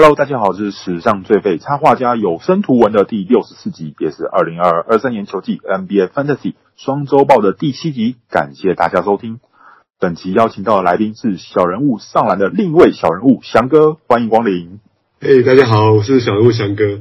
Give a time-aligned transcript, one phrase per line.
[0.00, 8.14] Hello，大家好，这是史上最废插画家有声图文的第六十四集，也是二零二二二三年球季 NBA Fantasy 双周报的第七集。
[8.30, 9.40] 感谢大家收听。
[9.98, 14.78] 本期邀请到的来宾是小人物上篮的另一位小人物翔哥，欢迎光临。
[15.20, 17.00] 嘿，大家好，我是小人物翔哥。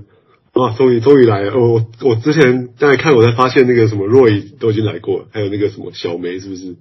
[0.53, 1.51] 哇，终于终于来了！
[1.51, 6.77] 哦、我我之前在看，我才发现那个什么 Roy 都已经来过了，还有那个什么小梅，是不是？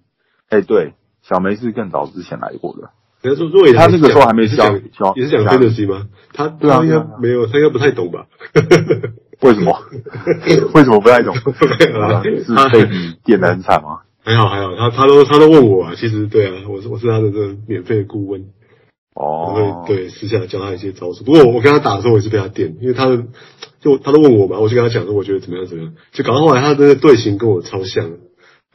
[0.48, 2.88] 哎，对，小梅是更早之前来过的。
[3.26, 4.80] 人家说若野他那个时候还没是讲，
[5.16, 6.06] 也是讲 fantasy 吗？
[6.32, 8.26] 他对啊，应该没有，他应该不太懂吧？
[9.42, 9.76] 为什么？
[10.74, 11.34] 为什么不太懂？
[11.34, 14.00] 是被你点的很惨吗？
[14.24, 15.92] 还好还好，他他都他都问我啊。
[15.96, 18.44] 其实对啊，我是我是他的这个免费的顾问
[19.14, 19.84] 哦。
[19.86, 21.24] 会对私下教他一些招数。
[21.24, 23.24] 不过我跟他打的时候，我也是被他电，因为他的
[23.80, 28.10] 就他都问我嘛，我就跟他讲说，我觉得怎么样怎么样，就搞到后来他的队形跟我超像。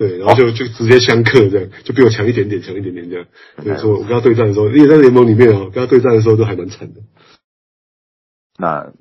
[0.01, 3.27] 对，然后就就直接相克这样，就比我强一点点，强一点点这样。
[3.63, 7.01] 所以说我跟他对战的时候，因为在联盟里面哦，跟他对战的时候都还蛮惨的。
[8.57, 8.91] 那，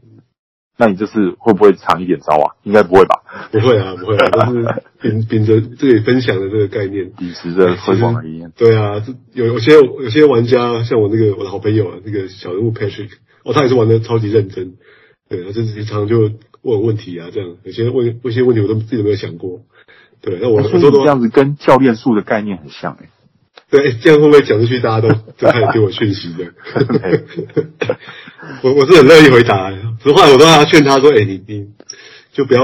[0.77, 2.57] 那你这次会不会藏一点招啊？
[2.65, 3.23] 应该不会吧？
[3.51, 4.69] 不会啊，不会啊，都是
[5.01, 8.53] 秉秉着这里分享的这个概念，秉持着辉煌的理念。
[8.55, 13.09] 对啊，这有有些有些玩家，像我那个我的好朋友啊，那个小人物 Patrick，
[13.43, 14.75] 哦，他也是玩的超级认真。
[15.31, 19.63] 对，他就是经常就问问题啊，这样有些问问一些问题，我都自己都没有想过。
[20.23, 23.09] 对，那我说这样子跟教练术的概念很像哎。
[23.71, 26.53] 对，这样会不会讲出去，大家都都开始给我讯息的？
[28.63, 29.71] 我我是很乐意回答，
[30.03, 31.69] 实话我都要劝他说：“哎，你你
[32.33, 32.61] 就不要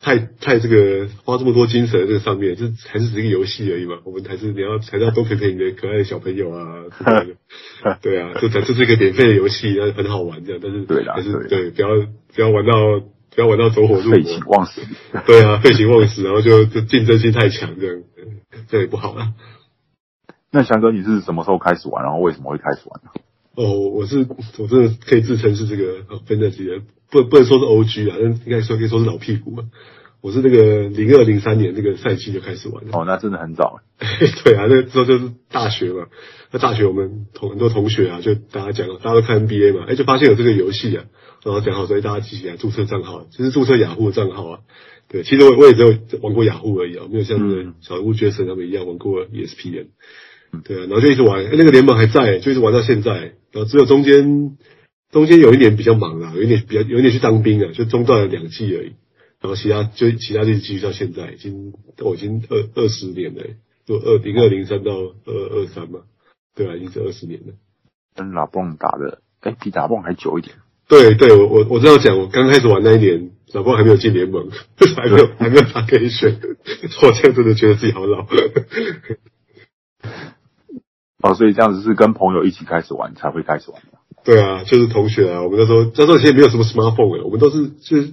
[0.00, 3.98] 太太这个花这么多精神在这上面，这还是只是一个游戏而已嘛。
[4.02, 6.82] 我们还是你要还是要多陪陪你的可爱的小朋友啊。
[8.02, 10.60] 对啊，就这这是一个免费的游戏，很好玩这样。
[10.60, 11.88] 但是对啦，还是对，不要
[12.34, 12.72] 不要玩到。”
[13.34, 14.80] 不要玩到走火入魔，废寝忘食。
[15.26, 18.02] 对啊，废寝忘食，然后就就竞争性太强，这样
[18.68, 19.32] 这也不好啊。
[20.50, 22.04] 那翔哥，你是什么时候开始玩？
[22.04, 23.10] 然后为什么会开始玩呢？
[23.56, 24.26] 哦，我是
[24.58, 29.64] 我真的可以自称是这个 fantasy 的，不不能说是 OG 啊，但应该说可以说是老屁股啊。
[30.20, 32.96] 我是那个零二零三年那个赛季就开始玩的。
[32.96, 33.80] 哦，那真的很早。
[34.44, 36.06] 对啊，那个时候就是大学嘛。
[36.50, 41.04] 那大学我们同很多同学啊，就大家讲，大家都看 NBA 嘛，哎，就发现有这个游戏啊。
[41.44, 44.60] 然后讲好，所以大家记起来注册账号，就是注册雅虎的账号啊。
[45.08, 49.88] 对，其实我我也只有玩过雅虎而已啊，没有像那个小人物杰森他们一样玩过 ESPN。
[50.64, 53.34] 对啊，然后就一直玩，那个联盟还在，就一直玩到现在。
[53.52, 54.56] 然后只有中间
[55.10, 58.94] 中间有一年比较忙啊，有一年比较有一年去当兵啊，就中断了两季而已。
[59.40, 63.42] 然后其他就其他就继续到现在，已经我已经二二十年了，
[63.84, 64.92] 就二零二零三到
[65.26, 66.00] 二二三嘛。
[66.54, 67.52] 对啊，已经是二十年了。
[68.14, 70.56] 跟拉蹦打的，哎，比打蹦还久一点。
[70.88, 74.50] 对对，我我我这样讲，我刚开始玩那一年，老婆还没有进联盟，
[74.96, 76.38] 还没有还没有他可以选，
[77.02, 78.26] 我现在真的觉得自己好老。
[81.22, 83.98] 哦，所以这样子是跟朋友一起开始玩才会开始玩的。
[84.24, 88.12] 对啊，就是同学啊，我们那时候那时候其实没有什么 smartphone 诶，我们都是就是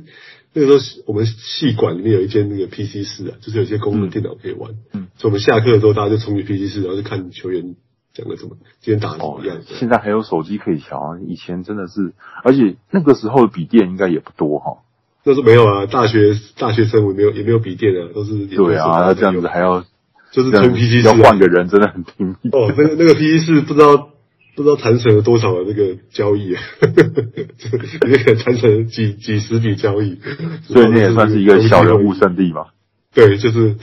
[0.53, 7.75] 那个时候我们系馆里面有一间那个 PC 室啊，就是有些公用电脑可以玩，嗯，所以我们下课的时候大家就冲去 PC 室，然后就看球员。
[8.13, 8.57] 讲的怎么？
[8.79, 9.57] 今天打的怎么样？
[9.57, 11.19] 哦、现在还有手机可以调啊！
[11.25, 12.13] 以前真的是，
[12.43, 14.77] 而且那个时候的笔电应该也不多哈。
[15.23, 19.85] 那是没有啊，大学大学生我没有也没有笔电啊，都是对啊，那这样子还要
[20.31, 22.73] 就是从 PC 要换个人，真的很拼命哦。
[22.75, 24.09] 那个那个 PC 是不知道
[24.55, 30.19] 不知道谈成了多少的那个交易啊，那个谈成几几十笔交易，
[30.63, 32.65] 所以那也算是一个小人物圣地嘛。
[33.13, 33.75] 对，就是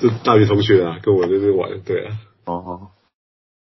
[0.00, 2.16] 就大学同学啊，跟我在这玩，对啊，
[2.46, 2.88] 哦。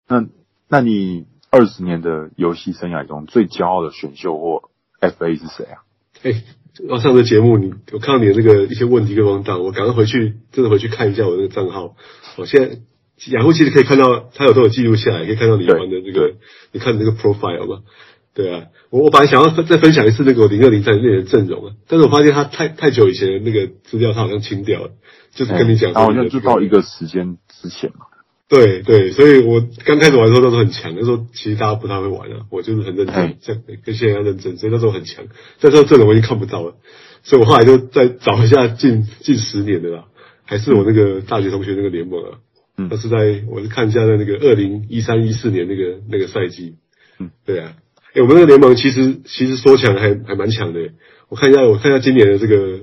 [0.10, 0.26] 那，
[0.68, 5.84] 那你二十年的游戏生涯中最骄傲的选秀或 FA 是谁啊？
[6.24, 6.44] 哎、欸，
[6.90, 11.96] 我上个节目你，我看到你的那个一些问题跟文档，我赶快回去，真的回去看一下我那个账号。
[12.38, 12.80] 我现在
[13.32, 16.36] 雅虎其实可以看到，它有都有记录下来，可以看到你玩的那个，
[16.72, 17.84] 你看那个 profile 嘛。
[18.34, 24.92] 对啊，我我本来想要再分享一次那个零二零三年的阵容啊，但是我发现它太太久以前的那个资料，它好像清掉了，
[25.34, 28.06] 就是跟你讲，好像就到一个时间之前嘛。
[28.50, 35.24] 对对，所以我刚开始玩的时候都是很强，那时候其实大家不太会玩啊，我就是很认真，像跟现在一样认真，所以那时候很强。
[35.60, 36.76] 在这阵容我已经看不到了，
[37.22, 40.06] 所以我后来就再找一下近近十年的啦，
[40.46, 42.40] 还是我那个大学同学那个联盟啊，
[42.76, 46.74] 嗯，那是在我是看一下在那个二零一三一四年那个那个赛季，
[47.20, 47.76] 嗯，对啊，
[48.16, 50.90] 哎，我们那个联盟其实其实说强还还蛮强的，
[51.28, 52.80] 我看一下我看一下今年的这个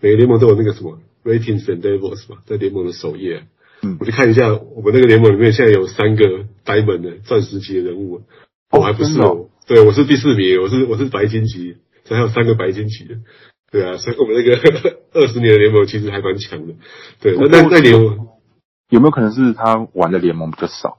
[0.00, 3.42] 每个联盟都有那个什么 ratings and levels 嘛，在联盟的首页。
[3.82, 8.22] 嗯，我去看一下，我们那个联盟里面现在有三个 Diamond 的钻石级的人物，
[8.70, 13.16] 我还不是哦，对，我是第四名，我是我是白金级，所以还有三个白金级的，
[13.70, 14.58] 对啊，所以我们那个
[15.14, 16.74] 二十年的联盟其实还蛮强的，
[17.20, 18.28] 对，那那那联盟
[18.88, 20.98] 有没有可能是他玩的联盟比较少？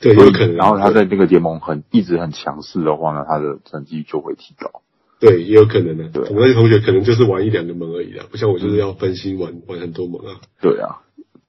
[0.00, 0.56] 对，有可能。
[0.56, 4.82] 然后他在那个联盟很一直很强势的话呢，他的成绩就会提高。
[5.20, 6.08] 对，也有可能的。
[6.08, 10.40] 对，我那些同学可能就是玩一两个门而已啦，不像我就是要分心玩玩很多门啊。
[10.62, 11.00] 对啊，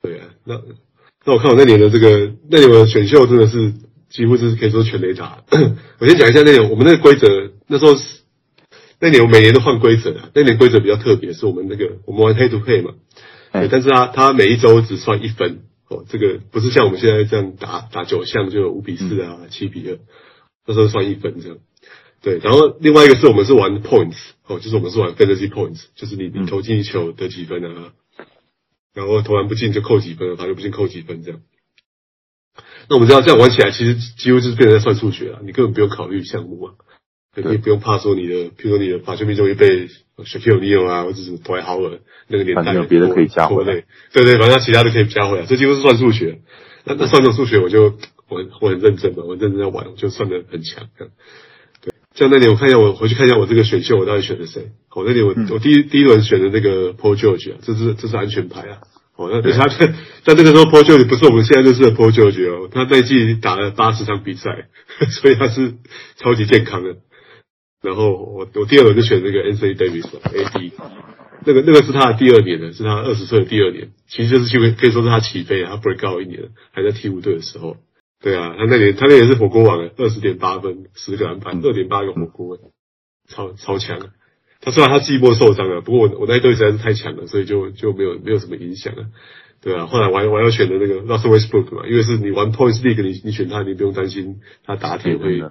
[0.02, 0.28] 对啊。
[0.46, 0.62] 那
[1.26, 3.74] 那我看我那年的这个那年的选秀真的是
[4.10, 5.44] 几乎是可以说全垒打。
[6.00, 7.28] 我先讲一下那年我们那个规则，
[7.68, 7.96] 那时候
[9.00, 10.30] 那年我每年都换规则啊。
[10.34, 12.94] 那年规则比较特别，是我们那个我们玩 head to head 嘛，
[13.54, 15.62] 对，但是他他每一周只算一分。
[15.90, 20.00] 哦，这个不是像我们现在这样打打九项就有五比四啊，七、嗯、比二，
[20.66, 21.58] 那时候算一分这样。
[22.22, 24.16] 对，然后另外一个是我们是玩 points，
[24.48, 27.92] 哦，就是我们是玩 fantasy points，就是你你投进一球得几分啊，嗯、
[28.94, 31.42] 然后投篮不进就扣几分，罚球不进扣几分这样。
[32.90, 36.74] 那我们知道这样玩起来，其实几乎就是变成在算数学了，你根本不用考虑项目啊。
[37.34, 43.86] 你也不用怕说你的，譬如说你的罚球命中率被 Shaquille O'Neal 啊，或者是 Dwight Howard 那个年代，有别的可以加回来。
[44.12, 46.42] 对对，反正其他的可以加回来，这几乎是算数学。
[46.84, 47.98] 那那算这种数学，我就
[48.28, 50.90] 我我很认真嘛，我认真在玩，我就算的很强。
[50.98, 51.08] 对，
[52.14, 54.72] 像那年我看一下，我回去看一下我这个选秀，我到底选的谁？
[54.94, 58.80] 我那年我我第一第一轮选的那个 Paul George 啊，这是这是安全牌啊。
[59.16, 59.88] 哦，那他在
[60.24, 64.68] 在那个时候 Paul George 不是我们现在认识的 Paul George 哦，他那一季打了八十场比赛，
[65.10, 65.76] 所以他是
[66.18, 66.98] 超级健康的。
[67.82, 70.72] 然后我我第二轮就选那个 Anthony Davis，AD，
[71.46, 77.78] 那个那个是他的第二年的，是他二十岁的第二年，其实就是机会可以说是他起飞，他 break out 一年，还在鹈鹕队的时候，
[78.22, 82.58] 对啊，他那年他那年是火锅王，二十点八分，十个篮板，二点八个火锅，
[83.28, 84.00] 超超强。
[84.62, 89.08] 他虽然他季末受伤了，不过我我那一队实在是太强了，所以就就没有没有什么影响了，
[89.62, 89.88] 对啊。
[89.88, 95.42] 后来我还我还要选的那个 Russell Westbrook 嘛，因为是你玩 Points League，你你选他，你不用担心他打铁会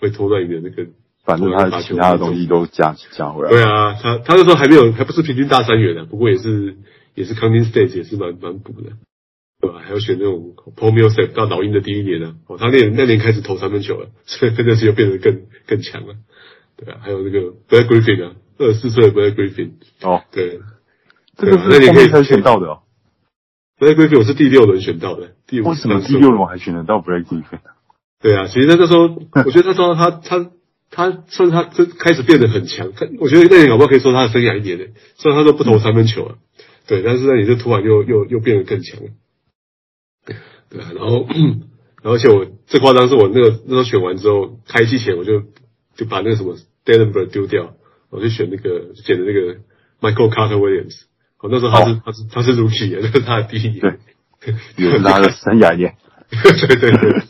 [0.00, 0.90] 会拖断你的那个。
[1.26, 3.50] 反正他其他的东西都加加回来。
[3.50, 6.76] 对啊，他他那时候还没有，还不是平均大三元的，不过也是
[7.14, 8.90] 也是 counting stage 也是蛮蛮补的，
[9.66, 9.80] 对吧？
[9.84, 16.14] 还要选那种 Paul Millsap 到老鹰的第一年呢，哦，他那那年开始投三分球了，所以真的是又变得更更强了，
[16.76, 19.72] 对啊，还有那个 Blake Griffin 啊，二十四岁的 Blake Griffin
[20.02, 20.60] 哦，对，
[21.36, 22.78] 这个是那年可以才选到的哦。
[23.78, 25.68] Blake Griffin 我是第六轮选到的，第五。
[25.68, 27.60] 为什么第六轮我还选得到 Blake Griffin？
[28.20, 29.02] 对啊，其实那个时候
[29.44, 30.50] 我觉得那时候他他。
[30.90, 34.84] 他算是他这开始变得很强，他我觉得那年搞不好可以说他的生涯一年呢。
[35.16, 36.36] 虽然他都不投三分球了，
[36.86, 39.10] 对，但是那你就突然又又又变得更强了，
[40.70, 45.42] 对啊，然后然后而且我最夸张是我那个那时候选完之后开机前我就
[45.96, 47.74] 就把那个什么 Delaware 丢掉，
[48.10, 49.56] 我就选那个捡的那个
[50.00, 51.02] Michael Carter Williams，
[51.40, 53.98] 我那时候他是、哦、他是他是 Rookie， 那是他的第一年，
[54.40, 55.94] 对，也是他的生涯年，
[56.30, 57.22] 对对对。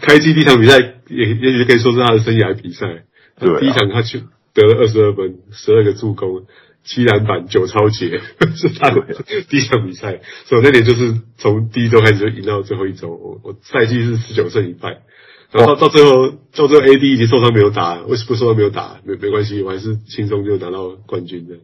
[0.00, 0.78] 开机第一场比赛
[1.08, 3.04] 也也许可以说是他的生涯比赛。
[3.38, 4.22] 对、啊，第一场他去
[4.54, 6.46] 得了二十二分，十二个助攻，
[6.84, 8.20] 七篮板，九超截，
[8.56, 9.06] 是他们
[9.48, 10.20] 第一场比赛。
[10.46, 13.10] 所以我那年就是从第一周开始就赢到最后一周。
[13.10, 15.02] 我我赛季是十九胜一败，
[15.50, 19.00] 然后到到最后到最后 AD 已经受伤没有打，为什么受伤没有打？
[19.04, 21.56] 没没关系，我还是轻松就拿到冠军的。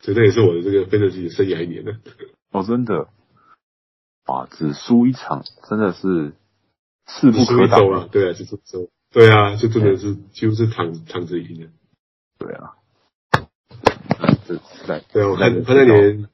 [0.00, 1.94] 所以这也是我的这个 fantasy 的生涯一年了。
[2.50, 3.08] 哦，真的，
[4.26, 6.32] 哇，只输一场，真的是。
[7.06, 8.08] 势不可挡啊！
[8.10, 11.66] 对啊，就是说，对啊，就真的是几乎是躺躺着赢的。
[12.38, 12.76] 对啊，
[14.46, 14.56] 这
[14.86, 16.26] 在对啊，我看他那年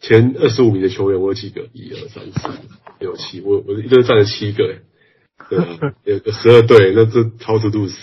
[0.00, 1.62] 前二十五名的球员，我有几个？
[1.72, 2.60] 一二三四
[2.98, 4.76] 六七，我我一个占了七个，
[5.48, 7.94] 对啊， 有个十二队，那这超出肚子。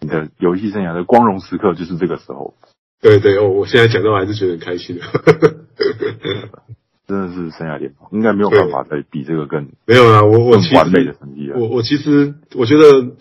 [0.00, 2.54] 你的游戏生涯的光荣时刻就是这个时候。
[3.00, 5.02] 对对哦，我现在讲到还是觉得很开心的。
[7.06, 10.22] 真的是生涯巅峰，应该没有办法再比这个更没有啦。
[10.22, 11.56] 我我完美的成绩啊！
[11.56, 13.14] 我我其实我觉得，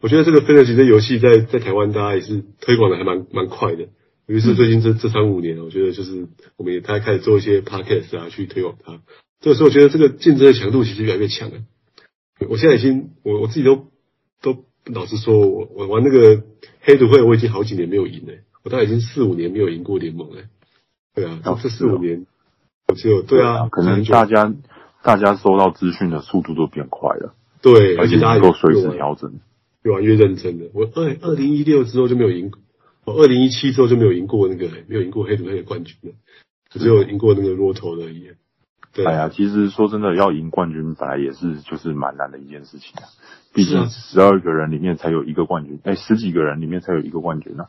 [0.00, 3.88] 我觉得这个 fantasy 的游戏在在台湾大家也是推广的还蛮蛮快的。
[4.26, 9.00] 尤其是最近这这三五年，我觉得就是我们也大家开始做一些 podcast 啊，去推广它。
[9.40, 11.56] 这个时候，我觉得这个竞争的强度其实越来越强了。
[12.48, 13.86] 我现在已经，我我自己都
[14.42, 16.42] 都老实说，我我玩那个
[16.80, 18.32] 黑土会，我已经好几年没有赢了。
[18.64, 20.42] 我大概已经四五年没有赢过联盟了。
[21.14, 22.26] 对啊，这这四五年。
[22.94, 24.54] 就对啊，可能大家
[25.02, 29.40] 大家收到资讯的速度都变快了，对，而且大家能够随时调整，
[29.82, 30.70] 越玩越认真了。
[30.72, 32.52] 我二二零一六之后就没有赢，
[33.06, 36.12] 我二零一七之后就没有赢过那个没有赢过黑土黑的冠军了，
[36.70, 38.32] 只有赢过那个骆驼而已。
[38.92, 43.06] 对，哎呀，其实说真的，要赢冠军本来也是就是蛮难的一件事情啊，
[43.54, 47.66] 毕竟十二个人里面才有一个冠军，哎，十几个人里面才有一个冠军呢。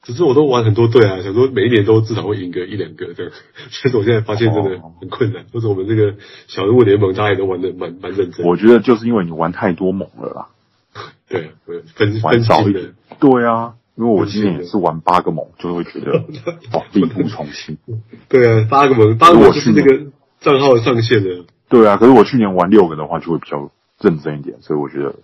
[0.00, 3.32] 只是我都玩很多队啊，想说每一年都至少会赢个一两个这样，
[3.82, 5.44] 但是我现在发现真的很困难。
[5.52, 6.14] 或者我们这个
[6.46, 8.46] 小人物联盟，大家也都玩的蛮蛮认真。
[8.46, 10.48] 我觉得就是因为你玩太多猛了啦。
[11.28, 11.50] 对，
[11.96, 12.94] 分分少一点。
[13.18, 16.12] 对啊，因为我今年也是玩八个盟，就会觉得
[16.72, 17.76] 哦，力不从心。
[18.30, 21.46] 对啊，八个盟，八个盟就是那个账号上限的。
[21.68, 25.16] 对啊，可是我去年玩六个的话，就会比较认真一点，所以我觉得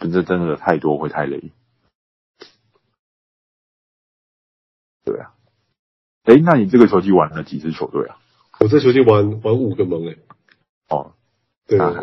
[0.00, 1.52] 真的真的太多会太累。
[5.04, 5.30] 对啊，
[6.24, 8.18] 哎，那你这个球季玩了几支球队啊？
[8.58, 10.18] 我这球季玩玩五个盟诶。
[10.88, 11.12] 哦，
[11.68, 11.94] 对啊，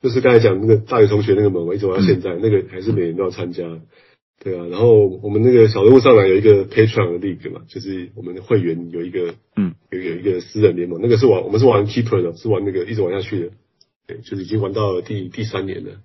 [0.00, 3.62] 就是刚才讲那个大学同学那个盟，我一直玩到现在，嗯、那个还是每年都要参加。
[4.44, 13.50] 对啊，然后我们那个小人物上来有一个 Patreon 的 League 嘛，就是我们的会员有一个，嗯，有有一个私人联盟，那个是玩我们是玩 Keeper 的，是玩那个一直玩下去的，
[14.08, 16.00] 对，就是已经玩到了第第三年了。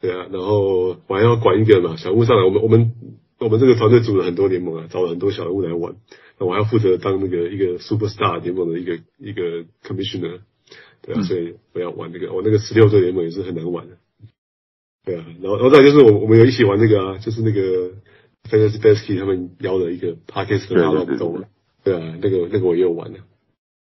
[0.00, 2.92] 对啊，然后我还要管一个嘛，小人物上来，我们我们
[3.38, 5.96] 我们这个团队组了很多联盟啊，找了很多小人物来玩，
[6.38, 10.40] 那我还要负责当那个一个 Superstar 联盟的一个一个 Commissioner，
[11.02, 13.98] 对啊，所以我要玩那个，我那个十六队联盟也是很难玩的。
[15.04, 17.90] 对啊，然后然后再就是我我们有一起玩那个啊，就是那个
[18.50, 21.44] Fantasy Basket 他们邀的一个 Podcast 的活动，
[21.84, 23.20] 对啊，那个那个我也有玩的，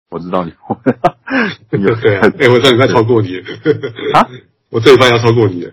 [0.10, 0.51] 我知道你，
[1.70, 3.38] 对啊，哎，我这礼拜超过你。
[4.13, 4.27] 啊，
[4.72, 5.63] 我这礼拜要超过你。
[5.63, 5.72] 了，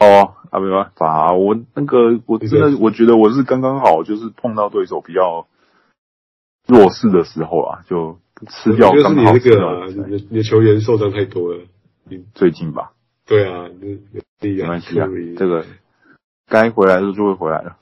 [0.00, 5.46] 哦，啊没办法，我那个我真的我觉得我是刚刚好，就是碰到对手比较
[6.66, 11.60] 弱势的时候啊，就吃掉刚好吃掉，你的你的球员受伤太多了，
[12.34, 12.92] 最近吧。
[13.26, 13.68] 对啊，
[14.40, 15.64] 没关系啊，这个
[16.48, 17.76] 该回来的就会回来了，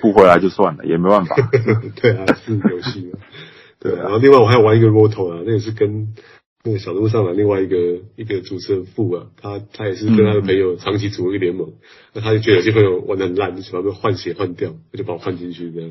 [0.00, 1.34] 不回来就算了，也没办法。
[2.00, 3.18] 对啊，是游戏嘛。
[3.80, 6.14] 对啊，然后另外我还要玩一个 Roto 啊，那也是跟
[6.62, 7.76] 那个小路上的另外一个
[8.16, 11.72] 一个主持人富啊，他他也是跟他的朋友长期组一个联盟，
[12.12, 15.90] 那、嗯、他就觉得有些朋友玩的很烂，就喜欢被换血换掉，他就把我换进去这样。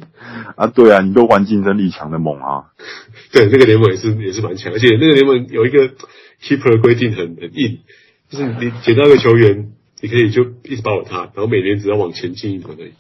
[0.56, 2.70] 啊，对啊，你都玩竞争力强的盟啊。
[3.32, 5.90] 对，那个联盟也是也是蛮强，而且那个联盟有一个
[6.44, 7.80] Keeper 规定很很硬。
[8.30, 9.72] 就是你捡到一个球员，
[10.02, 12.92] 你可以就一直保有他，然后每年只要往前进一格而已。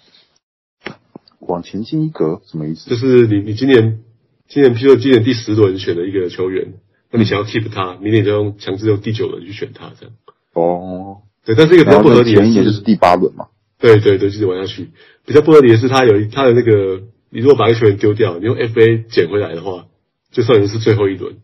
[1.39, 2.89] 往前进一格什么意思？
[2.89, 3.99] 就是你你今年
[4.47, 6.73] 今年譬如说今年第十轮选了一个球员，
[7.11, 10.15] 那你想要 keep 他，明年就用强制用第九轮去选他这样。
[10.53, 13.47] 哦，对，但是一个比较不合理的是，前一年就是第八轮嘛。
[13.79, 14.89] 对对对，继续玩下去。
[15.25, 19.85] 比较不合理的是，他有他的那个，你如果把一个球员丢掉，你用 FA 捡回来的话，
[20.31, 21.37] 就算你是最后一轮。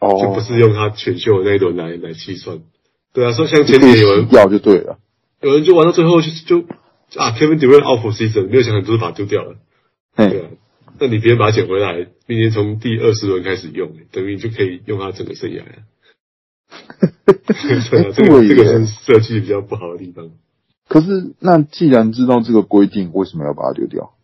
[0.00, 2.60] 哦，就不是用他选秀的那一轮来来计算，
[3.12, 4.98] 对啊，说像前几年有人掉就对了，
[5.40, 6.66] 有人就玩到最后就就
[7.16, 9.56] 啊，Kevin Durant out for season，没有想很多就把它丢掉了，
[10.16, 10.48] 对啊，
[10.98, 15.66] 那你别人把它捡回来，明年从第二十轮开始用，等于你就可以用它整个生涯了。
[17.90, 20.30] 对啊，这个这个是设计比较不好的地方。
[20.88, 24.14] 可是那既然知道这个规定，为什么要把它丢掉？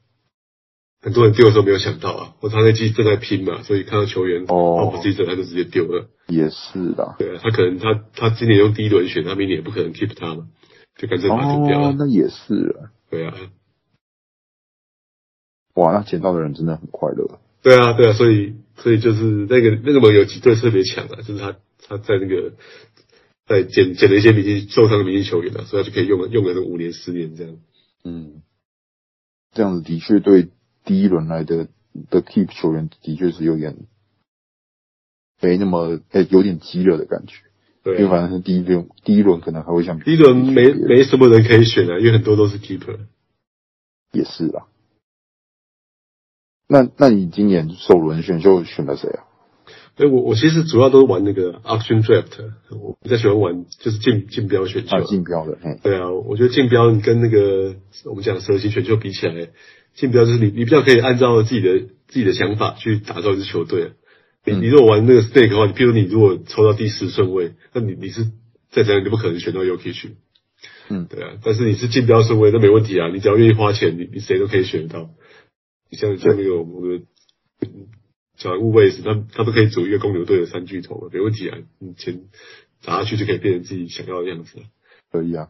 [1.02, 6.08] 很多人丢的时候没有想到啊，或他那季正在拼嘛，所以看到球员哦，不记得他就直接丢了。
[6.26, 10.48] 也是的，对啊，他可能他他今年用第一轮选，他明年也不可能 keep 他嘛，
[10.96, 11.88] 就干脆把他丢掉了。
[11.88, 13.34] 哦，那也是啊，对啊。
[15.74, 17.38] 哇，那捡到的人真的很快乐。
[17.62, 22.54] 对啊，对啊，所以所以就是那个那个盟友几队特别强啊，就是他他在那个
[23.46, 27.56] 在捡捡了一些明星受伤的明星球员啊，所以他就可以用了用了那五年十年这样。
[28.02, 28.42] 嗯，
[29.52, 30.48] 这样子的确对。
[30.86, 31.68] 第一轮来的
[32.08, 33.76] 的 keep 球员的确是有点
[35.42, 37.42] 没那么诶、欸，有点激烈的感觉。
[37.82, 43.00] 对、啊，因为反正是第一轮，第一轮可能还会像第一轮没没什么人可以选啊，因为很多都是 keeper。
[44.12, 44.66] 也是啊。
[46.68, 49.24] 那那你今年首轮选秀选了谁啊？
[49.96, 54.96] 哎，我我其实主要都是玩那个 auction draft，我比较喜欢玩就是竞竞标选秀。
[54.96, 59.50] 啊，竞标的，嗯，对啊，我觉得竞标跟那个我们讲蛇形选秀比起来。
[59.96, 63.92] 竞标就是你，你比较可以按照自己的自己的想法去打造一支球队。
[64.44, 68.30] 你你如果玩那个 stake 的话，你譬如你如果抽到第十顺位，那你你是
[68.70, 70.16] 再怎样你不可能选到 Jokic 去。
[70.88, 71.38] 嗯，对啊。
[71.42, 75.10] 但是你是竞标顺位，那没问题啊，你只要愿意花钱，你你谁都可以选得到。
[75.90, 77.04] 你像像那个我们的
[78.36, 81.58] 小人物卫士，他他都可以组一个公牛队的三巨头，没问题啊。
[81.80, 82.20] 你钱
[82.82, 84.58] 砸下去就可以变成自己想要的样子。
[85.10, 85.48] 可以啊。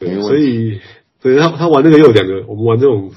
[0.00, 0.80] 对，所以
[1.22, 3.12] 对他他玩那个又有两个，我们玩这种。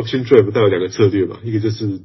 [0.00, 2.00] Auction Draft 带有两个策略嘛，一个就是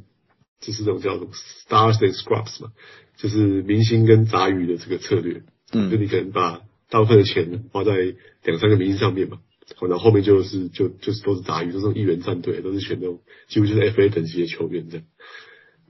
[0.59, 2.71] 就是这种叫做 Stars and Scrubs 嘛，
[3.17, 5.43] 就是明星跟杂鱼的这个策略。
[5.71, 9.39] 嗯，就你可能把大部分的钱花在两三个明星上面嘛，
[9.81, 15.05] 然后后面就是就就是都是杂鱼，都是一员战队，都是选那种几乎就是 FA 等级的球员这样。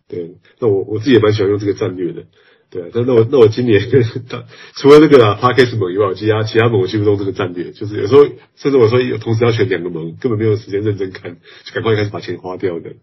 [0.07, 2.27] 对，那我我自己也蛮喜欢用这个战略的。
[2.74, 3.80] 对啊，但那我那我今年
[4.27, 4.44] 他
[4.75, 8.24] 除了那个啊 Podcast 盟以外，其他其他盟我心目中这个战略，就是有时候
[8.56, 12.94] 甚至我说有同时要选两个盟，根本没有时间认真看，就赶快开始把钱花掉的。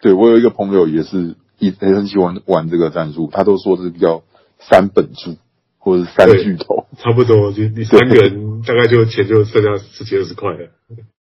[0.00, 4.24] 对，我有一个朋友也是一也很喜欢玩这个战术，他都说是比较
[4.58, 5.36] 三本柱
[5.78, 10.70] 或者是三巨头， 差不多就你三个人大概就钱就剩下十几二十块了。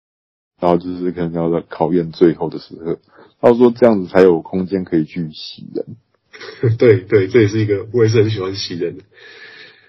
[0.61, 2.99] 然后就是可能要在考验最后的时刻，
[3.41, 5.97] 他说这样子才有空间可以去洗人。
[6.79, 9.05] 对对，这也是一个我也是很喜欢洗人的。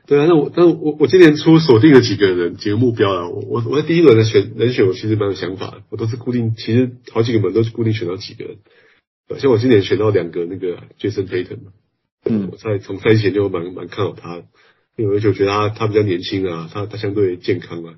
[0.08, 8.58] 对啊，那我那我我今年初锁定了几个人几个目标啊，我我我在第一轮的选人选，我其实蛮有想法的，我都是固定，其实好几个门都是固定选到几个人。
[9.38, 11.72] 像我今年选到两个那个 Jason Tatum 嘛，
[12.26, 14.42] 嗯，我在从赛前就蛮蛮看好他，
[14.98, 17.94] 因为就觉得他他比较年轻啊，他他相对健康啊。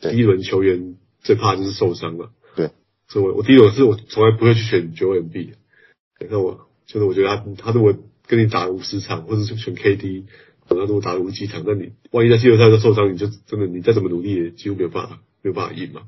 [0.00, 2.70] 第一轮球员最怕就是受伤嘛，对，
[3.08, 5.54] 所以我我第一轮是我从来不会去选 Joel Embiid，
[6.30, 7.94] 那我就是我觉得他他如果
[8.26, 10.24] 跟你打五十场，或者是选 KD。
[10.68, 16.00] 等他如果打了无几场，那你万一在季后赛都受伤，你就真的你再怎么努力也几乎没有办法没有办法赢嘛，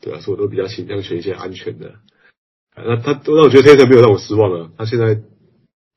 [0.00, 1.94] 对啊，所以我都比较倾向选一些安全的。
[2.76, 5.16] 那他都让我觉得 Tatum 没有让我失望啊，他现在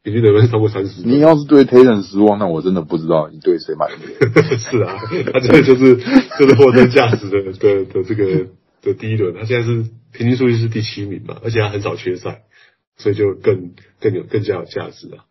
[0.02, 1.04] 平均得分超过三十。
[1.08, 3.96] 你要是对 Tatum 失望，那我真的不知道你对谁满意。
[4.58, 4.98] 是啊，
[5.32, 8.48] 他这个就是就是货真价实的的的这个
[8.82, 12.42] 的第一轮，他现在是平均数据是第七名嘛，而且他很少缺赛，
[12.98, 15.26] 所以就更更有更加有价值啊。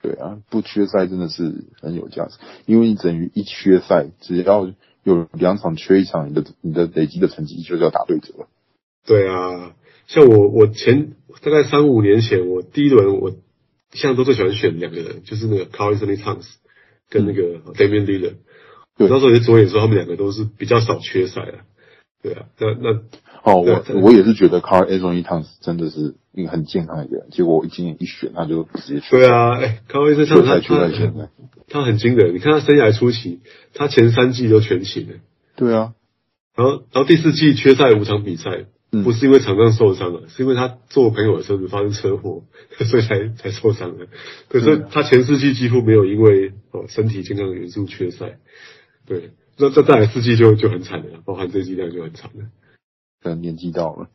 [0.00, 8.46] 对啊，不缺赛真的是很有价值，因为你等于一缺赛，只要有两场缺一场，你的你的累积的成绩就是要打对折。
[9.04, 9.74] 对啊，
[10.06, 13.32] 像我我前大概三五年前，我第一轮我
[13.92, 16.46] 现在都最喜欢选两个人，就是那个 Carl Anthony Towns
[17.10, 18.36] 跟那个 Damian Lillard。
[18.96, 21.64] 对，到时候也左眼说他们两个都是比较少缺赛啊。
[22.22, 23.02] 对啊，那那。
[23.48, 29.10] 哦，我我也是觉得 Carl Anthony Towns 真的是一个很健康的一个人，结果我今年一选他就直接去。
[29.10, 31.28] 对啊，哎，Karl-Anthony Towns 他他
[31.68, 33.40] 他很惊人，你看他生涯初期，
[33.74, 35.14] 他前三季都全勤的。
[35.56, 35.94] 对啊，
[36.54, 38.66] 然后然后第四季缺赛五场比赛，
[39.04, 42.44] 不是因为场上受伤了，是因为他坐朋友的车子发生车祸，
[42.86, 44.06] 所以才才受伤的。
[44.48, 48.38] 可是他前四季几乎没有因为哦身体健康的元素缺赛。
[49.06, 52.44] 对，那这再来四季就就很惨了，包含这季量就很惨了。
[53.22, 54.08] 可能年纪到了，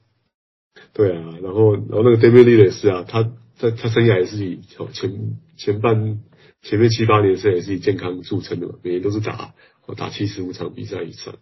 [0.93, 3.23] 对啊，然后然后那个 Damian Lillard 也是啊，他
[3.57, 4.61] 在他生涯也是以
[4.93, 6.19] 前前半
[6.61, 9.53] 前面七八年生涯也是以健康著称的嘛，每年都是打
[9.97, 11.35] 打七十五场比赛以上，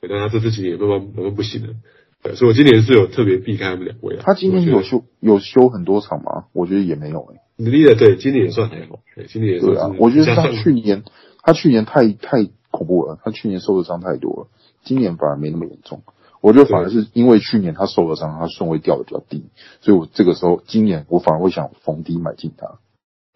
[0.00, 1.74] 对，但他这这几年慢慢慢慢不行了，
[2.22, 4.22] 对，所以我今年是有特别避开他们两位啊。
[4.24, 6.46] 他今年有休有休很多场吗？
[6.52, 7.40] 我觉得也没有诶、欸。
[7.64, 9.96] Lillard 对，今年也算还好，对，今年也算是对啊。
[9.98, 11.04] 我觉得他去年
[11.42, 14.48] 他去年太太恐怖了，他去年受的伤太多了，
[14.84, 16.02] 今年反而没那么严重。
[16.42, 19.44] 我觉得反而是因为去年他受了伤，他顺位掉的比较低，
[19.80, 22.78] 所以我这个时候今年我反而会想逢低买进他。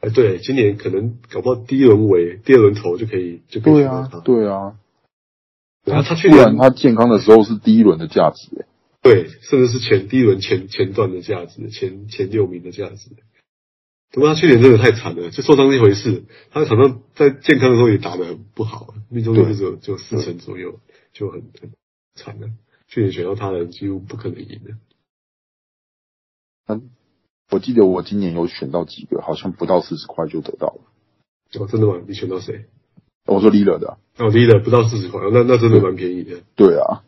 [0.00, 3.74] 哎，对，今年可能搞不好第一轮尾、第二轮头就可以就可以。
[3.74, 4.76] 对啊，对啊。
[5.84, 8.66] 他他去年他健康的时候是第一轮的价值，哎，
[9.02, 13.10] 对，甚至是前第一轮前前段的价值，前前六名的价值。
[14.12, 20.80] 不过他去年真的太惨了，就受伤是一回事，他在场上在健康的时候也打得很不好，命中率只有就四成左右，
[21.12, 21.70] 就很很
[22.14, 22.48] 惨了。
[22.88, 24.74] 去年选到他的人几乎不可能赢的。
[26.68, 26.90] 嗯，
[27.50, 30.80] 我记得我今年有选到几个，好像不到四十块就得到了。
[31.60, 32.02] 哦，真的吗？
[32.06, 32.66] 你选到谁？
[33.26, 33.98] 我说 Lillard 的。
[34.18, 36.42] 哦，Lillard 不到四十块，那那真的蛮便宜的。
[36.54, 37.04] 对啊。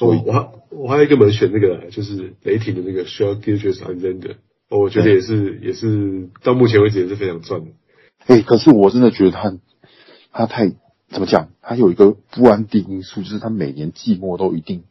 [0.00, 4.36] 我我还我还有一个门选那个，就是雷霆的那个 Shai Gilgeous-Alexander
[4.70, 7.70] 哦，我觉得也是也是到目前为止也是非常赚的。
[8.26, 9.58] 哎、欸，可是我真的觉得他
[10.32, 10.74] 他太。
[11.10, 11.48] 怎么讲？
[11.60, 14.84] 它有一个不安定因素，就是他每年季末都一定，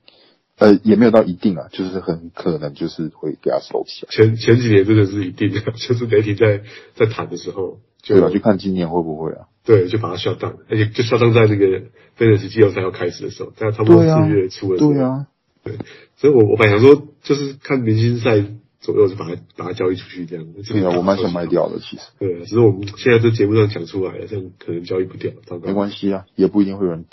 [0.58, 4.10] 呃，也没有到一定啊，就是很可能就是会给他收起来。
[4.12, 6.62] 前前几年真的是一定的，就是媒体在
[6.94, 9.48] 在谈的时候，就对啊，就看今年会不会啊？
[9.64, 11.84] 对，就把它 shut down，而且就 shut down 在那个
[12.16, 14.94] 分时季后赛要开始的时候，在差不多四月初的时候。
[14.94, 15.28] 对啊，
[15.64, 15.78] 对，
[16.18, 18.46] 所以我我本来想说，就是看明星赛。
[18.82, 20.62] 左右就把它把它交易出去这样子。
[20.72, 22.04] 对啊，我蛮想卖掉的，其实。
[22.18, 25.32] 对啊，只是我们现在在节目上讲出来了，这样可能交易不掉。
[25.64, 27.06] 没关系啊，也不一定会有人，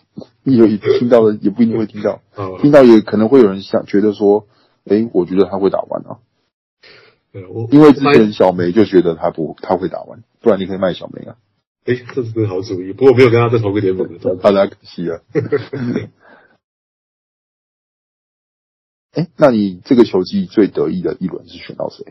[0.44, 2.20] 有听到的也不一定会听到，
[2.62, 4.46] 听到也可能会有人想觉得说，
[4.84, 6.18] 哎，我觉得他会打完啊。
[7.32, 11.36] 对，我因为之前小梅就觉得他不他会打完，不然你可以卖小梅啊。
[11.84, 15.22] 哎，这是个好主意，不过我没有跟他在同一个联盟的， 大家可惜了。
[19.16, 22.04] 哎，那你这个球季最得意的一轮是选到谁？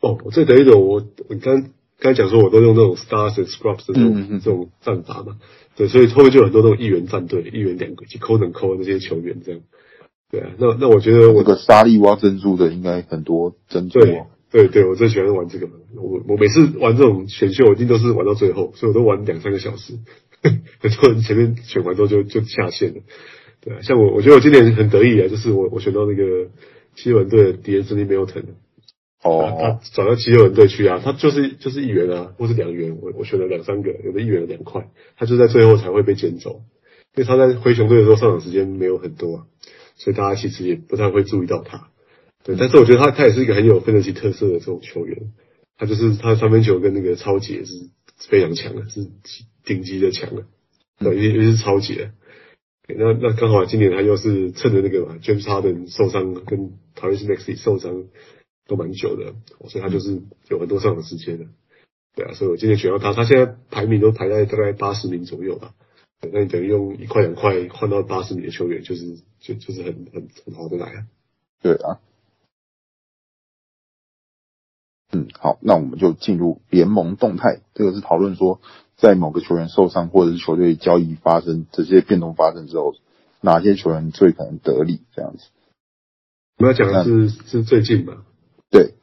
[0.00, 1.62] 哦，我最得意的，我我刚
[2.00, 5.36] 刚才讲说，我都用那种 stars and scrubs 的这种、嗯、这种战法嘛，
[5.76, 9.60] 对，所以后面就有很多那种一员战队、一员两个，去抠能抠那些球员这样。
[10.30, 14.00] 对啊，那那我觉得我这个沙粒挖珍珠的应该很多珍珠。
[14.00, 19.98] 对对对，我最喜欢玩这个嘛，我我每次玩这种选秀，我一定都是玩到最后，所以我都玩两三个小时，
[20.42, 23.00] 很多人前面选完之后就就下线了。
[23.64, 26.50] 对啊，像我，我觉得我今年很得意啊，就是我我选到那个
[26.96, 28.44] 七六人队的 De'Anthony Melton
[29.22, 36.62] 哦，他转到七六人队去啊，他就是就是一员啊，或是两员，我我选了两三个，有的一员两块，他就在最后才会被捡走，
[37.14, 39.46] 因为他在灰熊队的时候上场时间没有很多，啊，
[39.94, 41.88] 所以大家其实也不太会注意到他。
[42.42, 45.16] 对，但是我觉得他他也是一个很有分析特色的这种球员，
[45.78, 47.74] 他就是他的三分球跟那个抄截是
[48.28, 49.06] 非常强的，是
[49.64, 50.46] 顶级的强的，
[50.98, 52.10] 对，因为是抄截。
[52.98, 58.04] 那那刚好今年他又是趁着那个嘛，James Harden 受伤跟 Tyrese Maxey 受伤
[58.66, 59.34] 都蛮久的，
[59.68, 61.46] 所以他就是有很多上场时间的。
[62.14, 65.74] 对啊，所以我今天选到他，他现在排名都排在大概八十名左右吧。
[66.20, 71.06] 那你等于用一块两块换到八十名的球员，就是就就是很很很好的来啊。
[71.62, 72.00] 对啊。
[75.14, 77.60] 嗯，好，那我们就进入联盟动态。
[77.74, 78.60] 这个是讨论说，
[79.02, 82.94] 在某个球员受伤或者是球队交易发生这些变动发生之后，
[83.40, 85.00] 哪些球员最可能得利？
[85.12, 85.48] 这样子。
[86.58, 88.22] 我们要讲的是是最近吧？
[88.70, 88.94] 对。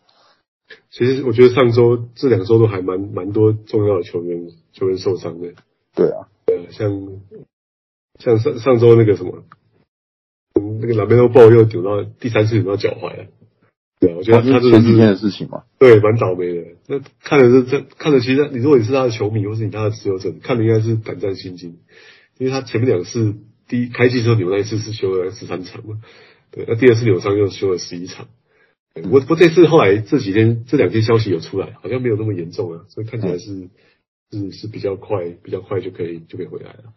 [0.90, 5.54] 其实我觉得上周这两周都还蛮蛮多重要的球员球员受伤的。
[5.94, 7.20] 对啊，呃，像
[8.20, 9.44] 像上上周那个什么，
[10.54, 13.26] 那个 LaMelo Ball 又扭到第三次扭到脚踝了。
[14.00, 15.64] 对，我觉得他这是前几天的事情嘛。
[15.78, 16.64] 对，蛮倒霉的。
[16.88, 21.80] 那看的是这看的，其实你如果你是他的球迷，或是你他的持有者，看的应该是胆战心惊，
[22.38, 23.36] 因为他前面两次
[23.68, 26.00] 第一开季之后扭那一次是休了十三场嘛，
[26.52, 28.28] 对，那第二次扭伤又休了十一场。
[28.94, 33.52] 不过不这次后来这几天这两天消息有出来，好像没有那么严重啊，所以看起来是、
[34.32, 36.94] 嗯、是是比较快，比较快就可以就可以回来了。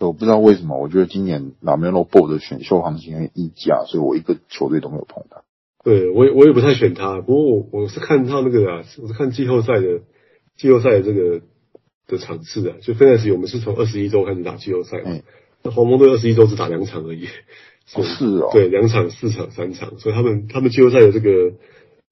[0.00, 5.42] 我不知道为什么，我觉得今年 LaMelo Ball 的选秀行情很溢价，所以我一个球队都没有碰他。
[5.84, 10.00] 对，我也我也不太选他，不过我我是看他那个啊，我是看季后赛的
[10.56, 11.40] 季后赛的这个
[12.06, 15.22] 的场次啊，就 Fantasy 我们是从二十一周开始打季后赛，嗯，
[15.62, 17.28] 那黄蜂队二十一周只打两场而已。
[17.90, 21.52] 是，是哦，对，两场、四场、三场，所以他们他们季后赛的这个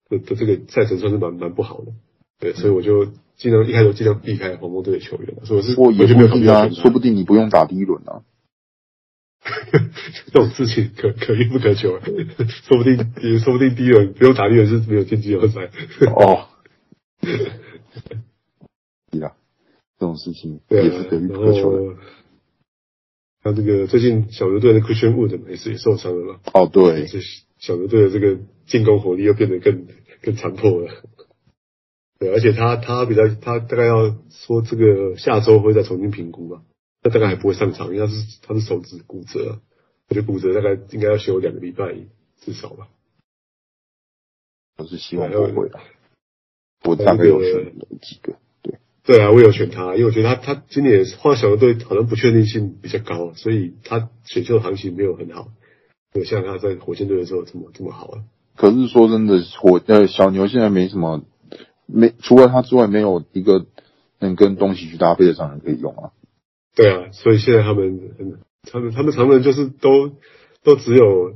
[0.09, 1.93] 的的这个赛程算是蛮蛮不好的，
[2.41, 3.05] 对，所以我就
[3.37, 8.23] 尽量一开始尽量避开黄蜂队的球员，所以我是我也不定啊，说不定你不用打第一轮啊，
[10.27, 15.71] 这种事情可可遇不可求，说不定也说不定第一轮不用打第一轮是没有进季后赛
[16.15, 16.49] 哦，
[19.11, 19.33] 对啊，
[19.99, 21.97] 这种事情也是可遇不可求的。
[23.43, 26.41] 他这个最近小牛队的 Christian Wood 也是也受伤了嘛？
[26.53, 27.21] 哦，对，是
[27.59, 29.87] 小牛队的这个进攻火力又变得更
[30.21, 30.91] 更残破了。
[32.19, 36.63] 对，而且他他比较他大概要说这个下周会再重新评估嘛，
[37.07, 39.61] 那大概还不会上场，因为他是他是手指骨折，
[40.09, 41.95] 我觉得骨折大概应该要休两个礼拜
[42.41, 42.89] 至少吧。
[44.77, 45.79] 我是希望不会的，
[46.83, 48.35] 我大概有选几个。
[48.61, 55.53] 对对啊，我有选他，因为我觉得他他今年换小牛队好像不确定性比较高，所以他选秀的行情没有很好，
[56.13, 58.25] 没有像他在火箭队的时候这么这么好啊。
[58.57, 61.23] 可是说真的，火呃小牛现在没什么，
[61.87, 63.65] 没除了他之外，没有一个
[64.19, 66.11] 能跟东西去搭配的上人可以用啊。
[66.77, 67.99] 对啊，所以现在他们
[68.71, 70.13] 他们他们常人就是都
[70.63, 71.35] 都只有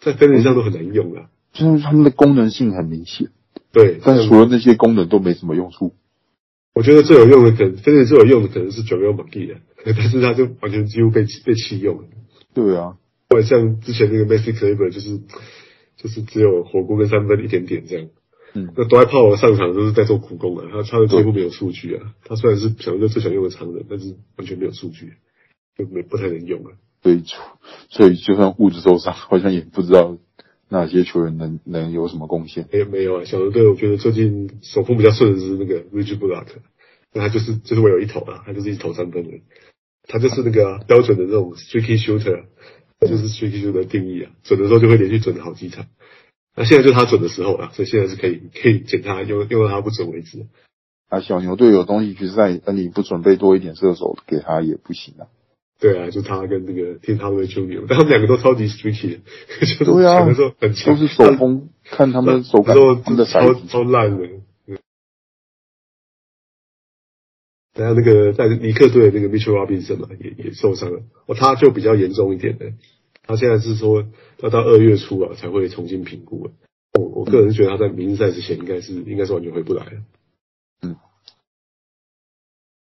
[0.00, 3.28] 在分类上都很难用啊，就是他们的功能性很明显，
[3.72, 5.94] 对，但除了那些功能都没什么用处。
[6.74, 12.04] 我觉得最有用的可能，真的最有用的可能是 JaVale McGee 的，但是他就完全几乎被被弃用了。
[12.52, 12.98] 对啊，
[13.30, 15.20] 或者像之前那个 basic level 就是
[15.96, 18.08] 就是只有火锅跟三分一点点这样。
[18.56, 22.14] 嗯，那 Dwight Powell 上场都是在做苦工啊，他他的几乎没有数据啊。
[22.24, 25.12] 他虽然是小牛最想用的长人，但是完全没有数据，
[25.76, 26.72] 就没不太能用啊。
[27.02, 27.22] 对，
[27.90, 30.18] 所以就算物质受伤，好像也不知道。
[30.68, 32.66] 哪些球员能能有什么贡献？
[32.72, 36.48] 没有没有啊，小牛队我觉得最近手风比较顺的是那个 Rich Bullock，
[37.14, 39.30] 那他就是就是我有一投啊，他就是一投三分的，
[40.08, 42.46] 他就是那个、啊、标准的那种 streaky shooter，
[42.98, 45.86] 他就是 streaky shooter 的定义啊，准的时候就会连续准好几场。
[46.56, 50.46] 那现在就是他准的时候了，所以现在是可以可以捡他用用到他不准为止。
[51.08, 55.28] 啊，小牛队有东西决赛，那你不准备多一点射手给他也不行啊。
[55.78, 59.18] 对啊，就他跟那个 Tim Hardaway Jr.，但他们两个都超级 streaky，
[59.60, 64.28] 就是抢的时候很强，都是手风，看他们手感，他们的超超烂的。
[67.74, 71.02] 然后那个在尼克队的那个 Mitchell Robinson 嘛，也也受伤了。
[71.26, 72.72] 哦，他就比较严重一点的，
[73.26, 74.06] 他现在是说
[74.40, 76.50] 要到二月初啊才会重新评估。
[76.98, 79.92] 我我个人觉得他在明日赛之前应该是应该是完全回不来了。
[80.82, 80.96] 嗯，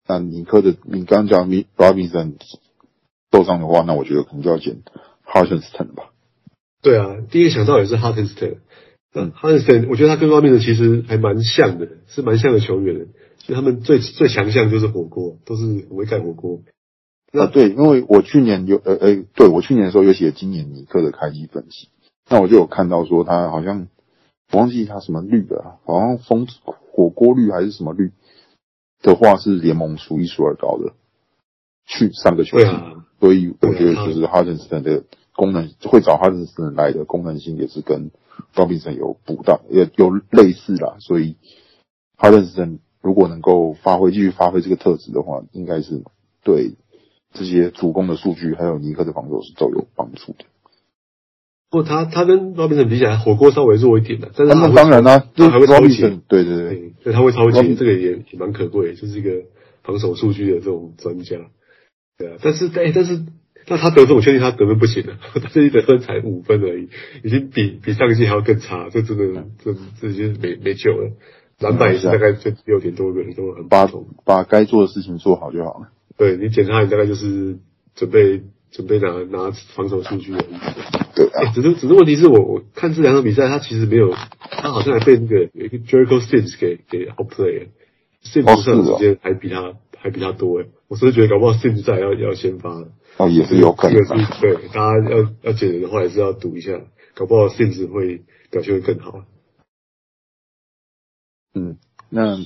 [0.06, 2.34] 那尼克的你刚刚讲 Robinson。
[3.30, 4.78] 受伤的话，那我觉得可能就要捡
[5.26, 6.12] Hartenstein 吧。
[6.80, 8.60] 对啊，第一个想到也是 Hartenstein。
[9.12, 13.04] 嗯，Hartenstein，我觉得他跟 Robinson 其实还蛮像的，是蛮像的球员的。
[13.36, 16.62] 其实他们最最强项就是火锅，都是很会干火锅。
[17.32, 21.88] 啊，对，因为我去年有呃呃，对我去年的时候有写今年尼克的开机分析，
[22.28, 23.88] 那我就有看到说他好像
[24.52, 26.46] 我忘记他什么绿了，好像风
[26.92, 28.12] 火锅绿还是什么绿
[29.02, 30.94] 的话是联盟数一数二高的。
[31.90, 32.66] 去上个球季。
[33.18, 38.10] 所以我觉得就是哈登斯顿的功能会找哈登斯顿来的功能性也是跟
[38.54, 40.96] Robinson 有补到，也有类似啦。
[41.00, 41.36] 所以
[42.16, 46.04] 哈登森如果能够发挥继续发挥这个特质的话，应该是
[46.44, 46.74] 对
[47.32, 50.44] 这些主攻的数据还有尼克的防守是都有帮助的。
[51.70, 59.30] 不，他他跟罗宾森比起来，火锅稍微弱一点的，但是他当然啦、啊，他还会超前，对对对，对，他会超前，这个也也蛮可贵，就是一个
[59.82, 61.36] 防守数据的这种专家。
[62.16, 63.22] 对啊，但是哎，但是
[63.66, 66.88] 那他得分，我确定他得分不行了， 他这一得分才五分而已，
[67.22, 71.12] 已经比比上一季还要更差，这真的这这已经没没救了。
[71.58, 73.86] 篮板也是大概就六点多个人都很把
[74.24, 75.88] 把该做的事情做好就好了。
[76.18, 77.58] 对，你检查你大概就是
[77.94, 80.44] 准备准备拿拿防守数据而已。
[81.14, 87.66] 对啊，只是只是问题是我我看这两场比赛，他其实没有，他好像还被那个有一个 Jericho Sims 给给 outplay 了
[88.24, 94.04] ，Sims 上的时间还比他、哦、还比他多诶，我甚至觉得搞不好 Sims 在要要先发的哦，也是有可能，
[94.40, 96.80] 对，大家要要解人的话，还是要赌一下，
[97.14, 99.24] 搞不好 Sims 会表现会更好。
[101.54, 101.78] 嗯，
[102.10, 102.38] 那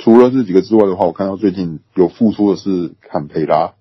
[0.00, 3.74] 除了这几个之外的话，我看到最近有复出的是坎培拉，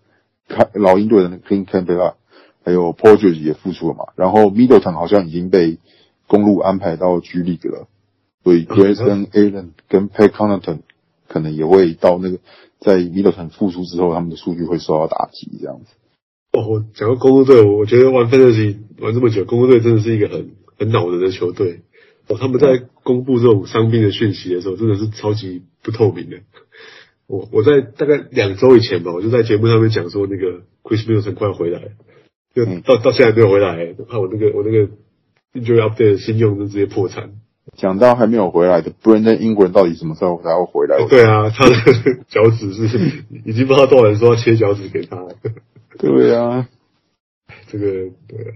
[0.47, 2.13] 看老鹰队的那个 Clint Capela。
[2.61, 5.79] 还有 Porter 也复出了嘛，然后 Middleton 好像已经被
[6.27, 7.87] 公路安排到 G League 了，
[8.43, 10.81] 所以 Grayson Allen 跟 Pat Connaughton
[11.27, 12.37] 可能也会到那个
[12.79, 15.95] 在 Middleton 复出之后，他们的数据会受到打击这样子。
[16.51, 21.79] 哦，我讲到公路队，我觉得玩 Fantasy 玩这么久，公路队真的是一个很很恼人的球队。
[22.27, 26.37] 哦，他们在公布这种伤病的讯息的时候，真的是超级不透明的。
[27.25, 31.81] 我我在大概两周以前吧，我就在节目上面讲说，那个 Chris Middleton 快要回来。
[32.53, 34.89] 就到到现在没有回来，怕我那个我那个
[35.55, 37.31] injury update 的信用就直接破产。
[37.75, 40.97] 讲到还没有回来的 Brandon Ingram 到底什么时候才会回来？
[40.97, 41.75] 哦、对啊，他的
[42.27, 45.35] 脚趾是已经不知道多少人说要切脚趾给他了。
[45.97, 46.67] 对啊，
[47.71, 47.85] 这个
[48.27, 48.55] 对，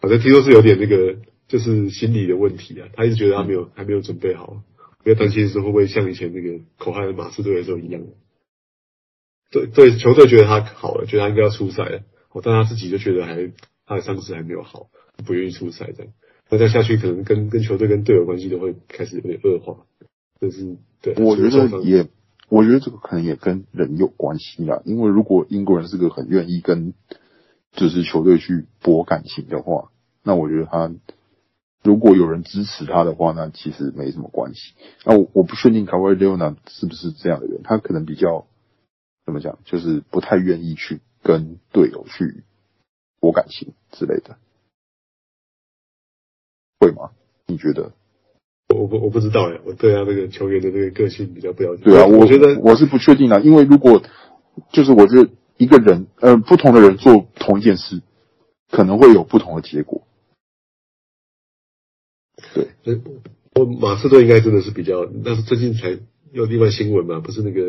[0.00, 1.16] 好像听说是有点那个
[1.50, 4.62] 就是心理的问题啊，他一直觉得他没有还没有准备好，
[5.02, 8.00] 比较担心是会不会像以前那个口嗨的马刺队的时候一样。
[9.50, 12.02] 对对，球队觉得他好了，觉得他应该要出赛了。
[12.30, 13.50] 哦，但他自己就觉得还
[13.84, 14.86] 他的伤势还没有好，
[15.26, 16.12] 不愿意出赛这样。
[16.48, 19.86] 那再下去可能跟跟球队跟队友关系都会开始有点恶化。
[20.40, 22.06] 这是对，我觉得也，
[22.48, 24.80] 我觉得这个可能也跟人有关系啦。
[24.84, 26.94] 因为如果英国人是个很愿意跟
[27.72, 29.90] 就是球队去搏感情的话，
[30.22, 30.92] 那我觉得他
[31.82, 34.74] 如果有人支持他的话，那其实没什么关系。
[35.04, 38.46] 那我我不确定卡瓦伊·列奥纳是不是这样的人，他可能比较
[39.24, 41.00] 怎么讲，就是不太愿意去。
[41.22, 42.44] 跟队友去
[43.20, 44.38] 博感情之类的，
[46.78, 47.10] 会吗？
[47.44, 47.92] 你觉得？
[48.74, 51.82] 我不我不知道哎，我对他这个球员的这个个性比较不了解。
[51.84, 54.02] 对啊，我觉得我是不确定的，因为如果
[54.72, 58.00] 就是我觉得一个人呃不同的人做同一件事，
[58.70, 60.00] 可能会有不同的结果。
[62.54, 63.00] 对，
[63.54, 65.98] 我马刺队应该真的是比较，但是最近才
[66.32, 67.60] 有另外新闻嘛，不是那个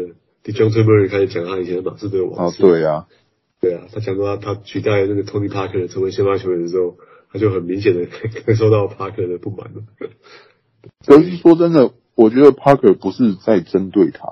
[0.44, 2.64] Dejounte Murray 开始讲他以前的马刺队往事。
[2.64, 3.08] 哦，对啊。
[3.60, 6.98] 对啊，他讲到他他取代那个 Tony Parker 成为先发球员的时候，
[7.32, 8.08] 他就很明显的
[8.46, 9.84] 感受到 Parker 的不满了。
[11.06, 14.28] 可是说真的，我觉得 Parker 不是在针对他，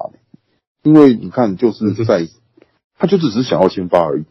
[0.82, 2.28] 因为你看，就是在，
[2.98, 4.24] 他就只是想要先发而已。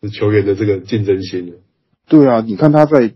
[0.00, 1.58] 是球员的这个竞争心。
[2.08, 3.12] 对啊，你看他在，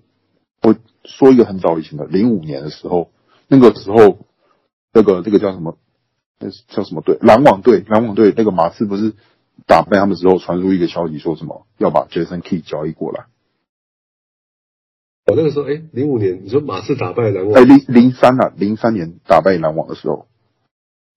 [0.61, 3.11] 我说一个很早以前的零五年的时候，
[3.49, 4.19] 那个时候，
[4.93, 5.77] 那个这个叫什么？
[6.39, 7.19] 那叫什么队？
[7.21, 9.15] 篮网队，篮网队那个马刺不是？
[9.67, 13.27] 打败他们之后，传出一个消息，说什么要把 Jason Kidd 交易过来。
[15.27, 17.53] 我那个时候，哎，零五年，你说马刺打败篮网？
[17.53, 20.29] 哎，零零三啊，零三年打败篮网的时候，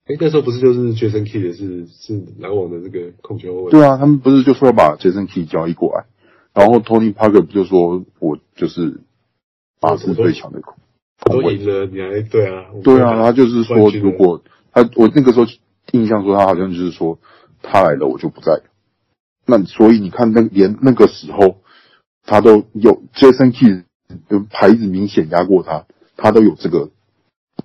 [0.07, 3.71] 哎，那时候不是就是 Jason Key 的是是篮网的这个控球后卫？
[3.71, 6.05] 对啊，他们不是就说要把 Jason Kidd 交易过来，
[6.53, 8.99] 然后 Tony Parker 不就说我就是
[9.83, 10.75] 马刺最强的控，
[11.25, 12.65] 都赢了，你还对啊？
[12.83, 14.41] 对啊，他就是说，如果
[14.71, 15.45] 他我那个时候
[15.91, 17.19] 印象说他好像就是说。
[17.65, 18.63] 他来了，我就不在了。
[19.45, 21.61] 那所以你看，那连那个时候，
[22.25, 23.85] 他都有 Jason Kidd
[24.27, 25.85] 的牌子明显压过他，
[26.17, 26.89] 他都有这个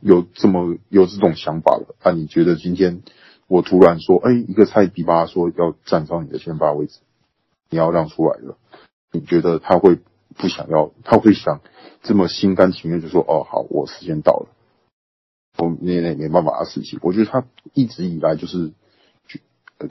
[0.01, 1.97] 有这么有这种想法了。
[2.05, 3.03] 那你觉得今天
[3.49, 7.01] 我突然说，哎，一个菜比巴说要站上你的先发位置，
[7.69, 8.57] 你要让出来了，
[9.11, 9.99] 你觉得他会
[10.39, 10.93] 不想要？
[11.05, 11.61] 他会想
[12.03, 14.49] 这么心甘情愿就说，哦，好，我时间到了，
[15.59, 16.99] 我那那没办法的事情。
[17.03, 18.69] 我觉得他一直以来就是
[19.27, 19.41] 就。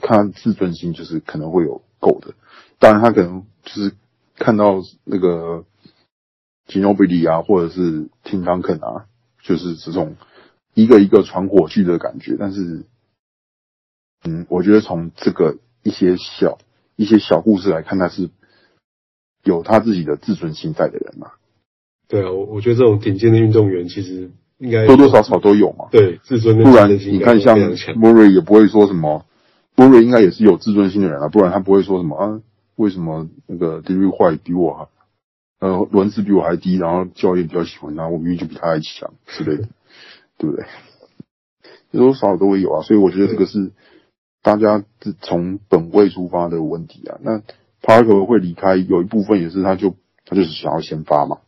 [0.00, 2.34] 他自尊心就是可能会有够的，
[2.78, 3.94] 当然他可能就是
[4.36, 5.64] 看到那个
[6.66, 9.06] 吉诺比利啊，或者是廷堂肯啊，
[9.40, 10.16] 就是这种
[10.74, 12.36] 一个一个传火炬的感觉。
[12.38, 12.84] 但是，
[14.24, 16.58] 嗯，我觉得从这个一些小
[16.94, 18.28] 一些小故事来看，他是
[19.48, 21.32] 有他自己的自尊心在的人嘛。
[22.06, 25.86] 对啊，我我觉得这种顶尖的运动员其实应该多多少少都有嘛。
[25.90, 26.56] 对，自尊。
[26.62, 29.24] 不然你看，像 Murray 也不会说什么
[29.76, 32.40] ，Murray 应该也是有自尊心的人啊，不然他不会说什么啊，
[32.76, 34.90] 为什么那个 Derrick White 比我好，
[35.60, 39.68] 呃，轮次比我还低，然后教练比较喜欢他，我明明就比他还强之类的，
[40.38, 40.64] 对不对？
[41.90, 43.72] 多多少少都会有啊，所以我觉得这个是
[44.42, 47.18] 大家是从本位出发的问题啊。
[47.22, 47.42] 那
[47.88, 49.96] Parker 会离开，有一部分也是他就
[50.26, 51.38] 他就是想要先发嘛，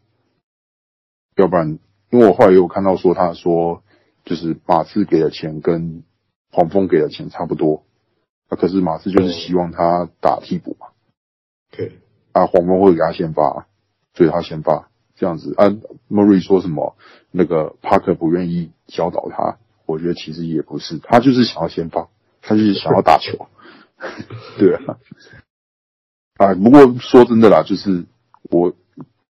[1.37, 1.79] 要不然。
[2.09, 3.83] 因为我后来有看到说，他说
[4.24, 6.03] 就是马刺给的钱跟
[6.50, 7.85] 黄蜂给的钱差不多，
[8.48, 10.88] 那可是马刺就是希望他打替补嘛，
[11.70, 12.00] 对，
[12.33, 13.66] 啊黄蜂会给他先发，
[14.14, 15.55] 所以他先发这样子。
[15.59, 15.66] 啊
[16.09, 16.96] ，Murray 说什么
[17.31, 22.09] 那个 Parker 不愿意教导他，我觉得其实也不是，他就是想要先发，
[22.40, 23.46] 他就是想要打球，
[24.59, 24.98] 对啊，
[26.40, 28.07] 啊不过说真的啦，就是
[28.44, 28.74] 我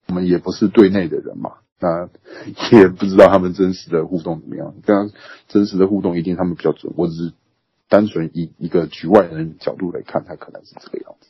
[0.08, 1.54] 我们也不是队内的人嘛。
[1.80, 2.10] 那
[2.78, 5.10] 也不知道他们真实的互动怎么样，这样
[5.48, 6.92] 真实的互动一定他们比较准。
[6.98, 7.34] 我只是
[7.88, 11.30] 单纯以一个局外人角度来看，他可能是这个样子。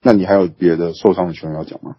[0.00, 1.96] 那你还有别的受伤的球员要讲吗？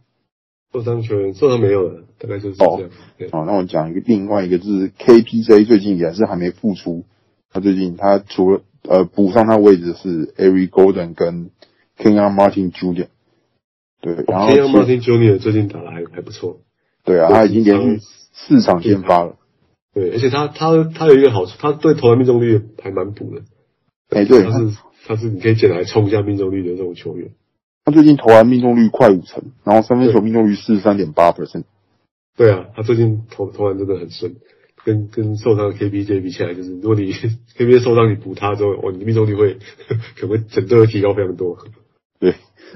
[0.73, 2.73] 受伤球员受伤没有了，大概就是这样。
[2.73, 2.89] 哦，
[3.31, 7.05] 好，那我讲一个另外一个，就是 KPJ 最近也是还没复出。
[7.51, 11.51] 他最近他除了呃补上他位置是 Eric Gordon 跟
[11.97, 13.07] Kenyon Martin Jr.
[14.01, 15.39] 对，然后 Kenyon Martin Jr.
[15.39, 16.61] 最近打的还还不错。
[17.03, 17.99] 对啊，他已经连续
[18.33, 19.35] 四场先发了。
[19.93, 23.41] 对，而且他他他有一个好处，他对投篮命中率还蛮补的。
[24.09, 27.31] 哎，对，他是他是你可以捡来冲一下命中率的这种球员。
[27.85, 31.63] 他最近投篮命中率快五成，然后三分球命中率四十三点八 percent。
[32.37, 34.35] 对啊，他最近投投篮真的很顺，
[34.83, 39.57] 跟跟受伤的 KBJ 比起来，就是如果你 KBJ 受伤，你补他之后，哦，你命中率会
[40.17, 41.57] 可能会整个提高非常多。
[42.19, 42.35] 对。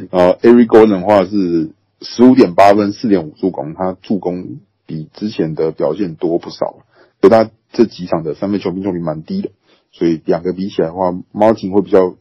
[0.09, 1.69] 呃，Eric Gordon 的话是
[2.01, 6.83] 十五点八分，四点五助攻，他助攻比之前的表现多不少。
[7.21, 9.51] 所以他这几场的三分球命中率蛮低的，
[9.91, 12.15] 所以两个比起来的话，Martin 会比较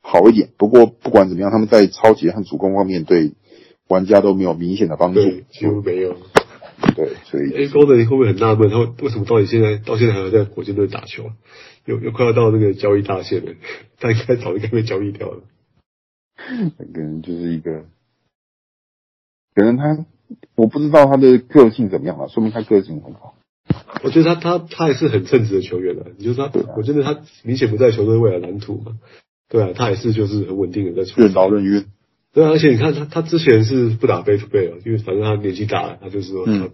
[0.00, 0.50] 好一点。
[0.56, 3.32] 不过不管怎么样，他们在超级和主攻方面对
[3.88, 5.20] 玩家都没有明显的帮助，
[5.50, 6.16] 几乎没有。
[6.94, 11.30] 对，所以 Eric Gordon 会不会很纳闷，他为什么到底现在到现在还要在火箭队打球？
[11.84, 13.52] 又又快要到那个交易大限了，
[13.98, 15.42] 他应该早就该被交易掉了。
[16.36, 17.84] 可能就是一个，
[19.54, 20.04] 可能他
[20.54, 23.34] 我不知道他的个性怎么样啊，说明他个性很好。
[24.04, 28.98] 我觉得他他他也是很称职的球员了，你就是他，啊、我觉得他明显不在球队未来蓝图嘛。
[29.48, 31.20] 对啊，他也是就是很稳定的在出。
[31.20, 31.86] 任劳任怨。
[32.32, 36.70] 对啊，而且你看他他之前是不打 back to back 啊，因为反正他年纪大了，他就是说他、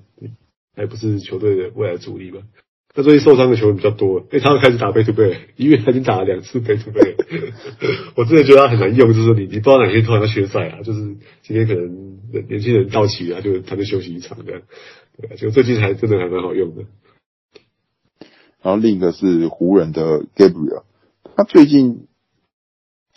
[0.76, 2.42] 也不是球队的未来主力嘛。
[2.94, 7.14] 他最近受伤的球员比较多，因为他要开始打 back to back，因为他已经打了两次 back to back。
[8.16, 12.18] 我真的觉得他很难用，就是你你不知道哪天突然要缺赛啊，就是今天可能
[12.48, 14.62] 年轻人到齐了，他就他就休息一场这样。
[15.20, 16.84] 对，就最近还真的还蛮好用的。
[18.62, 20.82] 然后另一个是湖人的 Gabriel，
[21.36, 22.07] 他最近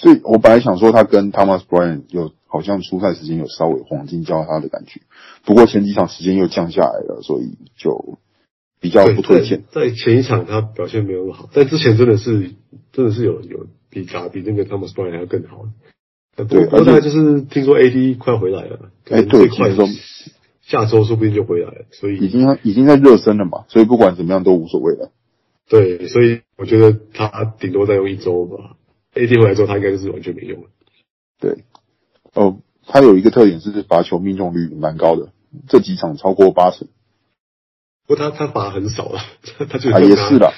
[0.01, 5.01] 最我本来想说他跟 Thomas Bryant 有好像出赛时间有稍微黄金交叉的感觉，
[5.45, 8.17] 不过前几场时间又降下来了，所以就。
[8.83, 12.55] 比较不推荐，在前一场他表现没有那么好，但之前真的是
[12.91, 15.65] 真的是有有比打比那个 Thomas Bryant 还要更好。
[16.35, 19.85] 对，而且就是听说 AD 快回来了，哎，对，快说
[20.63, 25.11] 下周说不定就回来了，所以已经已经在热身了嘛，所以不管怎么样都无所谓了。
[25.69, 28.77] 对，所以我觉得他顶多再用一周吧
[29.13, 30.69] ，AD 回来之后他应该就是完全没用了。
[31.39, 31.63] 对，
[32.34, 35.32] 哦，他有一个特点是罚球命中率蛮高的，
[35.67, 36.88] 这几场超过八成。
[38.08, 39.19] 不过他他罚很少了，
[39.69, 40.54] 他就也是的。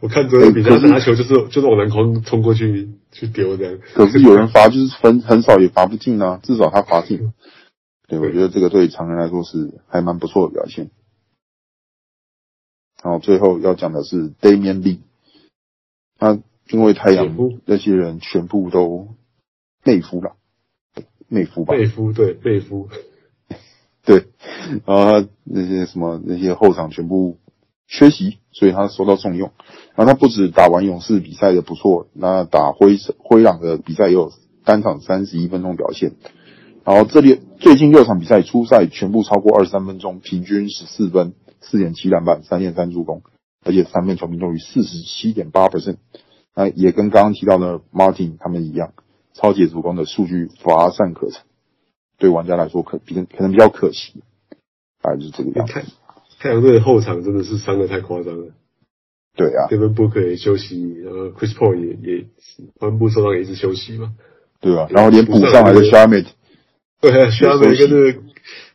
[0.00, 3.78] 我看这个比赛拿球就是就是往篮筐冲过去去丢这样。
[3.94, 7.34] 可是有人罚就是很很少也罚不进啊，至少他罚进。
[8.06, 10.90] 对，我觉得这个对常人来说是还蛮不错的表现。
[13.02, 15.00] 然后最后要讲的是 Damian Lee，
[16.18, 16.38] 他
[16.70, 19.08] 因为太阳那些人全部都
[19.84, 20.36] 内夫了，
[21.28, 21.74] 内夫吧？
[21.74, 22.88] 内夫对内夫。
[24.04, 24.26] 对，
[24.86, 27.38] 然后他那些什么那些后场全部
[27.86, 29.52] 缺席，所以他受到重用。
[29.94, 34.32] 然后他不止打完勇士比赛的不错，那打灰灰狼的比赛也有
[34.64, 36.12] 单场三十一分钟表现。
[36.84, 43.22] 然后这里最近六场比赛初赛全部超过二十三分钟，平均十四分、四点七篮板、三点三助攻，
[43.62, 45.96] 而且三分球命中率四十七点八 percent。
[46.54, 48.92] 那也跟刚刚提到的 Martin 他们一样，
[49.34, 51.42] 超级主攻的数据乏善可陈。
[52.18, 54.24] 对玩家来说可比可能比较可惜，
[55.02, 55.72] 啊，就是这个样子。
[55.72, 55.84] 太
[56.40, 58.52] 太阳队的后场真的是伤的太夸张了。
[59.36, 62.26] 对啊，Devin Booker 也休息，然后 Chris Paul 也也
[62.80, 64.14] 髋部受伤也是休息嘛。
[64.60, 66.26] 对啊，然后连补上来的 Shamet，
[67.00, 68.20] 对啊，Shamet 跟那个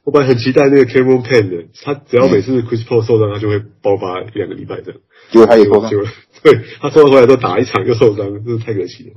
[0.04, 5.00] 我本来很期待那个 Cameron Payne 的，他只要每次 Chris Paul 受伤，他就会爆发一两个礼拜这样。
[5.32, 5.90] 结果他也受伤，
[6.44, 9.12] 对，他受伤回来都打一场又受伤，真是太可惜了。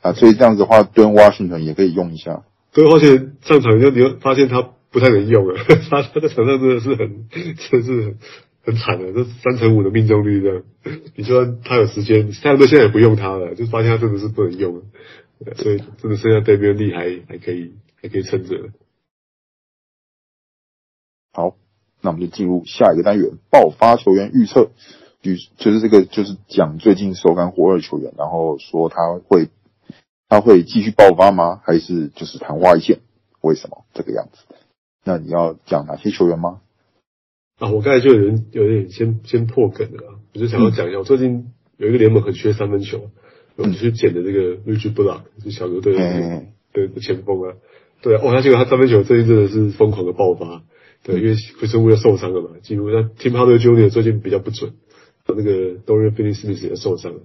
[0.00, 2.42] 啊，所以这样子的话，Duane Washington 也可以用一下。
[2.74, 5.54] Duane Washington 上场就你会发现他不太能用了，
[5.90, 8.18] 他 他在场上真的是很，真的是很
[8.64, 10.62] 很惨的，这三成五的命中率这样。
[11.14, 14.82] 你说他有时间，太阳队现在也不用他了，就发现他真的是不能用了。
[15.56, 17.72] 所以真的剩下 Damion Lee 还还可以
[18.02, 18.56] 还可以撑着。
[21.34, 21.56] 好，
[22.00, 24.70] 那我们就进入下一个单元，爆发球员预测，
[25.20, 29.48] 就就是这个就是讲最近手感火热球员，然后说他会
[30.28, 31.60] 他会继续爆发吗？
[31.64, 33.00] 还是就是昙花一现？
[33.40, 34.54] 为什么这个样子？
[35.04, 36.60] 那你要讲哪些球员吗？
[37.58, 43.10] 啊，我刚才就有点有点先先破梗了，我就想要讲一下，嗯、我最近有一个联盟很缺三分球。
[43.56, 46.00] 我们去捡的这个 Reggie Bullock 是小牛队的
[47.00, 47.54] 前锋啊，
[48.02, 50.64] 对啊，哦，他结果他三分球最近真的是疯狂的爆发，
[51.04, 53.90] 对，因为不是为了受伤了嘛，几乎那 Tim Hardaway Jr.
[53.90, 54.72] 最近比较不准，
[55.28, 57.20] 那个 Dorian Finney-Smith 也受伤了，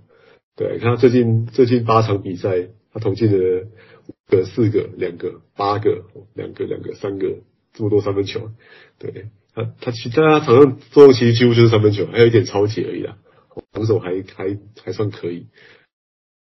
[0.57, 3.67] 对，看他最近最近八场比赛，他投进了
[4.07, 6.03] 五个、四个、两个、八个、
[6.35, 7.37] 两个、两个、三个，
[7.71, 8.51] 这么多三分球，
[8.97, 13.17] 对，他他其在他场上作用其实几乎就是三分球，还有一点抄截而已啦，
[13.71, 15.47] 防守还还还算可以。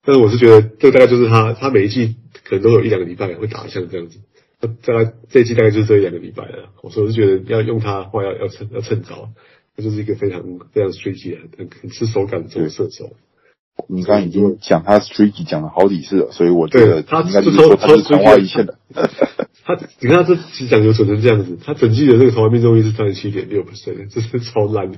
[0.03, 4.19] 但是我是觉得，这大概就是他，他每一季可能都有一两个礼拜会打像这样子。
[4.65, 6.69] 那大概这一季大概就是这一两个礼拜了。
[6.81, 9.29] 我是觉得要用他的话要要趁要趁早，
[9.75, 10.41] 他就是一个非常
[10.71, 13.11] 非常 streaky 的，很很吃手感的这种射手。
[13.87, 18.77] 你刚刚已经讲他 streaky 讲了好几次了，所以我觉得他应该就是说他是昙花一现的。
[19.65, 24.97] 他你看他这其实讲究准成这样子，他整季的这个投篮命中率是三十七点六 percent，这是超烂的。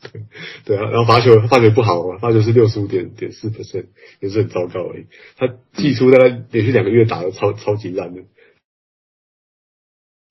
[0.00, 0.22] 对
[0.64, 3.86] 对啊，然后罚球罚球不好嘛，罚球是六十五点点四 percent，
[4.20, 5.06] 也是很糟糕而已。
[5.36, 8.20] 他季初大概连续两个月打的超超级烂的，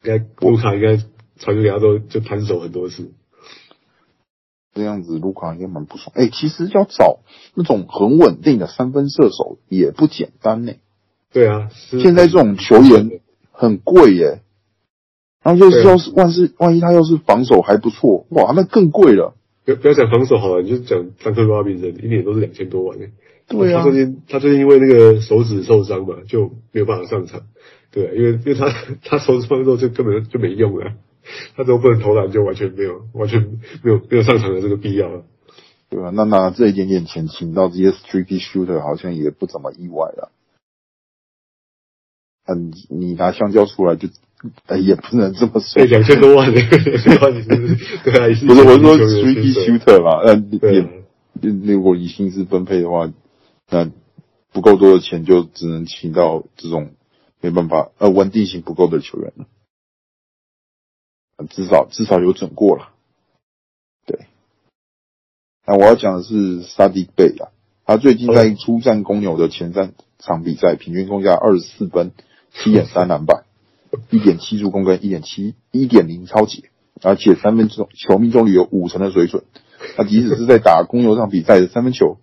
[0.04, 0.98] 应该卢卡应该
[1.38, 3.12] 传球给他都就摊手很多次。
[4.74, 6.14] 这样子卢卡应该蛮不爽。
[6.16, 7.20] 哎，其实要找
[7.56, 10.74] 那种很稳定的三分射手也不简单呢。
[11.32, 11.70] 对啊，
[12.02, 13.20] 现在这种球员
[13.52, 14.42] 很贵耶。
[15.44, 19.34] 然后就是要是万是万一他要是防守还不错，哇，那更贵了。
[19.66, 23.12] 不不要讲防守好了，你就讲三分八比人，一年都是两千多万诶。
[23.48, 27.42] 对啊，他最近他最近因为那个手指受伤嘛，就没有办法上场。
[27.92, 28.74] 对啊，因为因为他
[29.04, 30.94] 他手指放之后就根本就没用了，
[31.56, 33.42] 他如果不能投篮，就完全没有完全
[33.84, 35.24] 没有没有上场的这个必要了。
[35.90, 36.12] 对吧？
[36.14, 40.32] 那拿这一点点钱请到这些 streaky shooter，好像也不怎么意外了。
[42.46, 44.10] 嗯，你拿香蕉出来就。
[44.68, 45.84] 哎，也不能这么说。
[45.86, 47.44] 两千多万的，两千多万，
[48.04, 50.22] 对啊，不是我说 three shooter 嘛，
[50.62, 50.88] 那也
[51.42, 53.12] 那如果以薪资分配的话，
[53.70, 53.92] 那
[54.52, 56.92] 不够多的钱就只能请到这种
[57.42, 59.46] 没办法呃稳定性不够的球员了。
[61.50, 62.90] 至少至少有准过了。
[64.06, 64.26] 对。
[65.66, 67.52] 那我要讲的是 Saddiq Bey 啊，
[67.86, 72.12] 他最近在出战公牛的前三场比赛，平均攻下二十四分，
[72.54, 73.44] 七点三篮板。
[74.10, 76.70] 一点七助攻跟一点七一点零抄截，
[77.02, 79.46] 而且三分球球命中率有五成的水准。
[79.96, 82.18] 他即使是在打公牛这场比赛的三分球，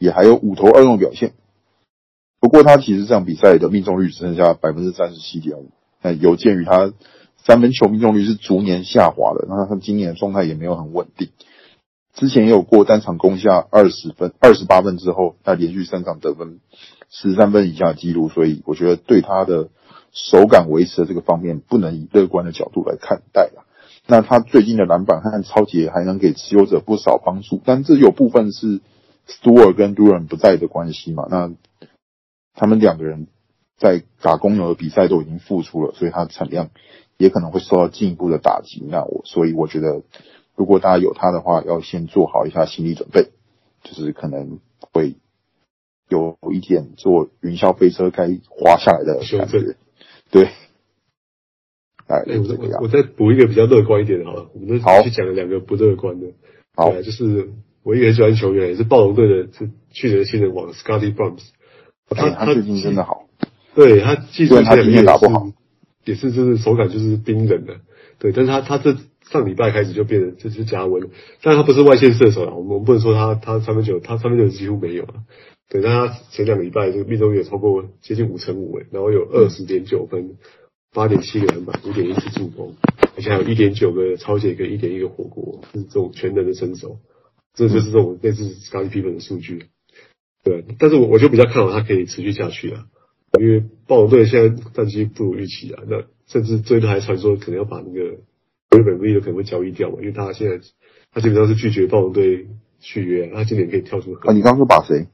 [0.00, 1.34] 也还有五投二中表现。
[2.40, 5.70] 不过他其实这场比赛的命中率只剩下百分之三十七点五。
[6.02, 6.92] 那有鉴于他
[7.46, 11.28] 三分球命中率是逐年下滑的，那他今年的状态也没有很稳定。
[12.14, 16.58] 之前也有过单场攻下二十分、二十八分之后，他连续三场得分
[17.08, 19.68] 十三分以下的记录，所以我觉得对他的。
[20.12, 23.64] 手感维持的这个方面，不能以乐观的角度来看待了。
[24.08, 28.80] 那他最近的篮板和抄截还能给持有者不少帮助，但这有部分是
[29.26, 31.26] Stewart 跟 Duren 不在的关系嘛？
[31.30, 31.52] 那
[32.54, 33.26] 他们两个人
[33.76, 36.70] 在打公牛的比赛都已经付出了，所以他的产量
[37.16, 38.84] 也可能会受到进一步的打击。
[38.86, 40.02] 那我所以我觉得，
[40.56, 43.30] 如果大家有他的话，要先做好一下心理准备，
[43.82, 44.58] 就是可能
[44.92, 45.14] 会
[46.08, 49.76] 有一点坐云霄飞车该滑下来的感觉。
[50.30, 50.44] 对，
[52.06, 56.26] 哎，我我我再补一个比较乐观一点的，好了，我们去讲两个不乐观的，
[56.74, 57.50] 好，就是
[57.82, 61.42] 我一个很喜欢球员，也是暴龙队的，是去年的新人王 Scottie Barnes，
[62.08, 63.26] 他他最近真的好，
[63.74, 65.50] 对他技术他今天打不好，
[66.04, 67.80] 也是就是手感就是冰冷的，
[68.18, 68.96] 对，但是他他这
[69.30, 71.08] 上礼拜开始就变得就是加温，
[71.42, 75.14] 但他不是外线射手啊，我们我们不能说他他三分球他三分球几乎没有啊。
[75.68, 80.36] 对，但他前两个礼拜这个命中率也超过接近五成五诶，然后有二十点九分，
[80.92, 82.74] 八点七个篮板，五点一次助攻，
[83.16, 86.98] 而且还有一点九个抄截跟一点一个火锅，是这种全能的身手，
[87.68, 89.66] 这就是这种类似 Scottie Pippen 的数据。
[90.42, 92.86] 对，但是我我就比较看好他可以持续下去啊。
[93.38, 100.58] 因为暴龙队现在战绩不如预期啊，那甚至最近还传说可能要把那个日本队有可能会交易掉嘛，因为他现在
[101.12, 102.48] 他基本上是拒绝暴龙队
[102.80, 105.06] 续约、啊，他今年可以跳出啊，你刚刚说把谁？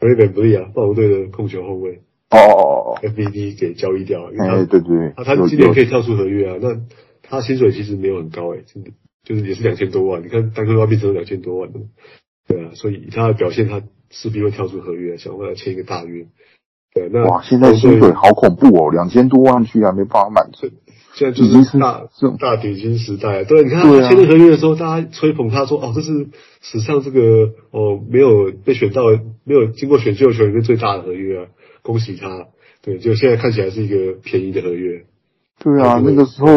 [0.00, 6.80] 日本不利啊，暴龙队的控球后卫哦哦哦哦，FVD 给交易掉了，因为他、欸、对对对，他他今年可以跳出合约啊，那
[7.22, 8.92] 他薪水其实没有很高哎、欸，真的
[9.24, 11.80] 就是也是两千多万，你看单科拉比只有两千多万的，
[12.48, 16.26] 对啊，所以以他的表现，他势必会跳出合约，想办法签一个大约。
[16.92, 20.68] 对，那哇，现在薪水好恐怖哦，两千多万居然没办法满足，
[21.14, 23.44] 现在就是大是大底薪时代。
[23.44, 29.04] 对，你看他签的合约的时候，大家吹捧他说，哦，这是史上这个哦没有被选到、
[29.44, 31.46] 没有经过选秀球员里面最大的合约啊，
[31.82, 32.48] 恭喜他。
[32.82, 35.04] 对，就现在看起来是一个便宜的合约。
[35.62, 36.48] 对啊，那个时候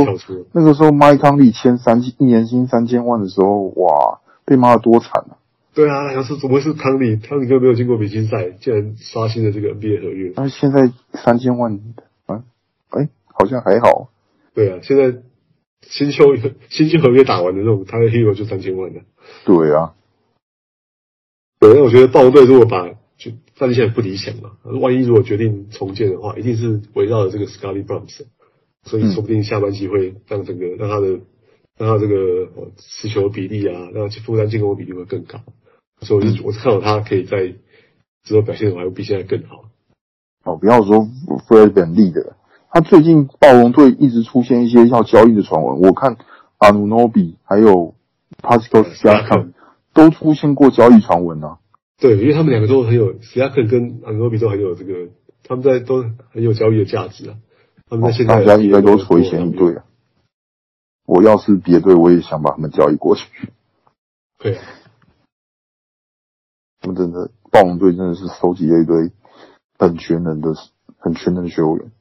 [0.54, 5.36] 那个时候麦康利签三一年薪三千万的时候，哇，被骂的多惨啊！
[5.74, 7.18] 对啊，要是怎么会是汤里？
[7.18, 10.32] 汤里就没有经过明星赛，竟然刷新了这个 NBA 合约。
[10.38, 11.82] 那现在三千万
[12.28, 12.44] 啊？
[12.92, 14.10] 哎，好像还好。
[14.54, 15.20] 对啊，现在
[15.82, 16.24] 新秋
[16.70, 19.02] 新秋合约打完的那种，他的 Hero 就三千万了。
[19.44, 19.96] 对啊，
[21.60, 22.88] 对，那我觉得暴龙队如果把
[23.18, 28.22] 就战绩现在不理想嘛，万一如果决定重建的话，一定是围绕着这个 Scottie Barnes，
[28.84, 31.20] 所以说不定下半季会让整个让他的
[31.78, 35.40] 让他这个持球比例啊，让他负担进攻比例会更高。
[36.02, 37.56] 所以我就我是看到他可以在
[38.24, 39.66] 之后表现的话，还会比现在更好。
[40.44, 41.08] 哦，不要说
[41.48, 42.34] Fred VanVleet，
[42.70, 45.80] 他最近暴龙队一直出现一些要交易的传闻。
[45.80, 46.18] 我看
[46.58, 47.96] 阿努诺比还有
[48.42, 49.54] Pascal Siakam
[49.94, 51.60] 都出现过交易传闻啊。
[52.00, 55.08] 对，因为他们两个都很有 Siakam 跟阿努诺比都很有这个，
[55.44, 57.38] 他们在都很有交易的价值啊。
[58.02, 59.86] 他现在、哦、大家应该都垂涎一对啊。
[61.06, 63.52] 我要是别队，我也想把他们交易过去。
[64.38, 64.60] 对。
[66.80, 69.12] 他们真的暴龙队真的是收集了一堆
[69.78, 70.54] 很全能的、
[70.98, 71.92] 很全能的球员。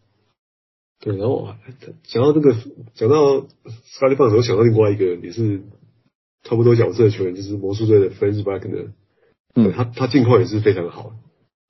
[0.99, 1.55] 对，然后
[2.05, 2.55] 讲到这个，
[2.95, 5.63] 讲到 Scottie Barnes 我想到另外一个也是
[6.43, 8.93] 差不多角色的球员，就是魔术队的 Franz Wagner。
[9.55, 11.13] 嗯，他他近况也是非常好。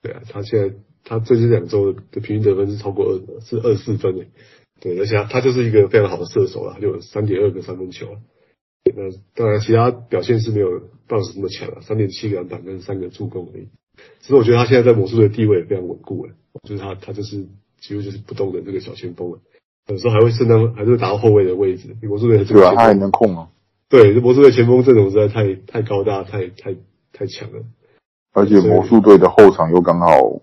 [0.03, 4.29] 对啊，他现在他最近两周的平均得分是超过二，是二四分诶。
[4.81, 8.17] 对，而且他他就是一个非常好的射手啊，就有三点二个三分球。
[8.85, 9.03] 那
[9.35, 13.69] 当然，其他表现是没有棒子那么强啊，三点七个篮板跟三个助攻而已。
[14.21, 16.33] 其实我觉得他现在在魔术队的地位也非常稳固了，
[16.69, 17.47] 就是他他就是
[17.81, 19.39] 几乎就是不动的这个小前锋了，
[19.87, 21.97] 有时候还会胜当还是会打到后卫的位置。
[22.03, 23.49] 魔术队的这个对啊，他还能控啊。
[23.89, 26.75] 对，魔术队前锋阵容实在太太高大，太太
[27.13, 27.63] 太强了。
[28.33, 30.41] 而且魔术队的后场又刚好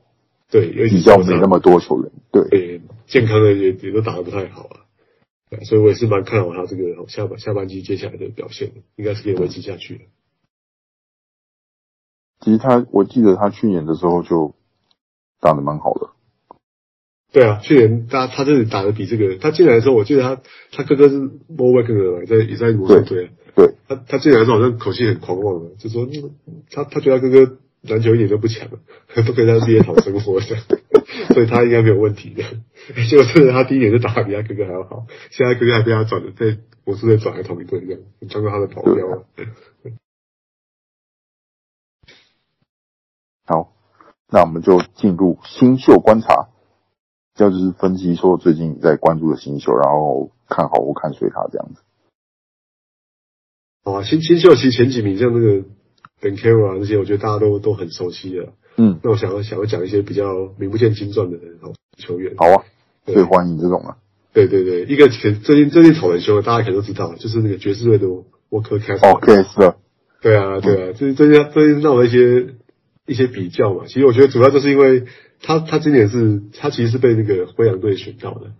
[0.50, 4.82] 对，比较没那么多球员，对，对健康的也也都打得不太好啊。
[5.64, 10.02] 所以我也是蛮看好他这个下半下半季接下来的表现，应该是可以维持下去的。
[12.41, 14.56] 其实他，我记得他去年的时候就
[15.41, 16.10] 打得蛮好的。
[17.32, 20.41] 对啊，去年他他这里打得比这个，他进来的时候，我记得他
[20.72, 23.30] 他哥哥是 Mo Wagner 在也在魔术队。
[23.56, 26.08] 对，他他进来的时候好像口气很狂妄的，就说
[26.72, 30.46] 他他觉得他哥哥篮球一点 都不强，不可以在 NBA 讨生活的。
[31.34, 32.44] 所以他应该没有问题的，
[33.08, 38.02] 结果是他第一年就打的比他哥哥还要好，现在哥哥还被他转的，在魔术队转来同一队这样，
[38.32, 39.26] 当过他的保镖。
[43.46, 43.74] 好，
[44.30, 46.50] 那我们就进入新秀观察，
[47.36, 51.82] 这就是分析说最近在关注的新秀，然后看好或看衰他这样子。
[53.84, 55.66] 啊，新新秀其实前几名像那个
[56.22, 58.49] Banchero 啊那些，我觉得大家都都很熟悉的。
[58.78, 61.38] 嗯，那我想要想要讲一些比较名不见经传的
[61.97, 62.34] 球员。
[62.38, 62.63] 好啊，
[63.05, 63.97] 最欢迎这种啊。
[64.32, 68.07] 对对对，一个前最近最近炒很凶，大家可能都知道，就是那个爵士队的
[68.49, 69.15] Walker Kessler。
[69.15, 69.76] 哦，Kessler。
[70.22, 72.53] 对啊，对啊，最近最近最近闹了一些
[73.05, 73.86] 一些比较嘛。
[73.88, 75.05] 其实我觉得主要就是因为
[75.41, 78.51] 他他今年是他其实是被那个灰狼队选到的。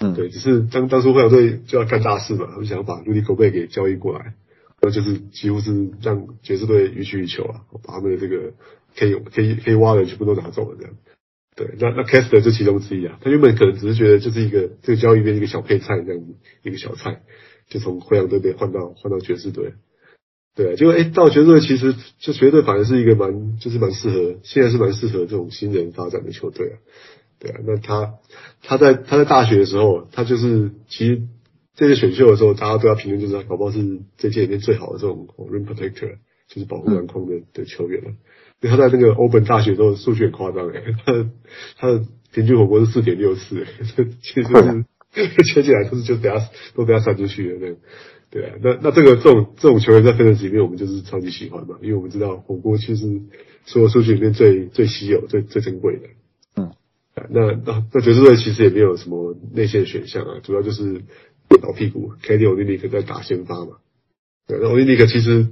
[0.00, 4.34] 嗯，对，只是当当初灰狼队就要干大事嘛，他们想要把 Rudy Gobert 给交易过来，
[4.84, 8.52] 然后就是几乎是让爵士队予取予求啊，把他们的这个。
[8.96, 10.94] 可以可以可以挖的全部都拿走了，这样。
[11.56, 13.18] 对，那那 Kessler 就其中之一啊。
[13.20, 17.22] 他原本可能只是觉得就是一个这个交易边一个小配菜这样子，一个小菜，
[17.68, 19.74] 就从灰狼队被换到换到爵士队。
[20.54, 26.78] 对啊，结果哎到爵士队其实就绝对反而是一个蛮就是蛮适合，现在是蛮适合这种新人发展的球队啊。
[27.40, 28.14] 对啊，那他
[28.62, 31.22] 他在他在大学的时候，他就是其实
[31.76, 36.16] 这次选秀的时候，大家都要评论，就是他搞不好是这届里面最好的这种 rim protector，
[36.48, 38.10] 就是保护篮筐的的球员了。
[38.60, 41.30] 因为他在那个欧本大学的时候数据很夸张诶， 他的
[41.76, 43.66] 他的平均火锅是四点六四，
[44.22, 47.76] 其实是 切起来都是就等下都等下散出去了那个，
[48.30, 53.22] 对啊，那那这个这种这种球员在分的里面我们就是超级喜欢嘛，因为我们知道火锅其实
[53.66, 56.08] 所有数据里面最最稀有最最珍贵的，
[56.56, 56.72] 嗯，
[57.30, 61.02] 那那那爵士队其实也没有什么内线选项啊，主要就是
[61.62, 63.78] 老屁股 KD Olynyk 在打先发嘛。
[64.46, 65.48] 对，那 Olynyk 其实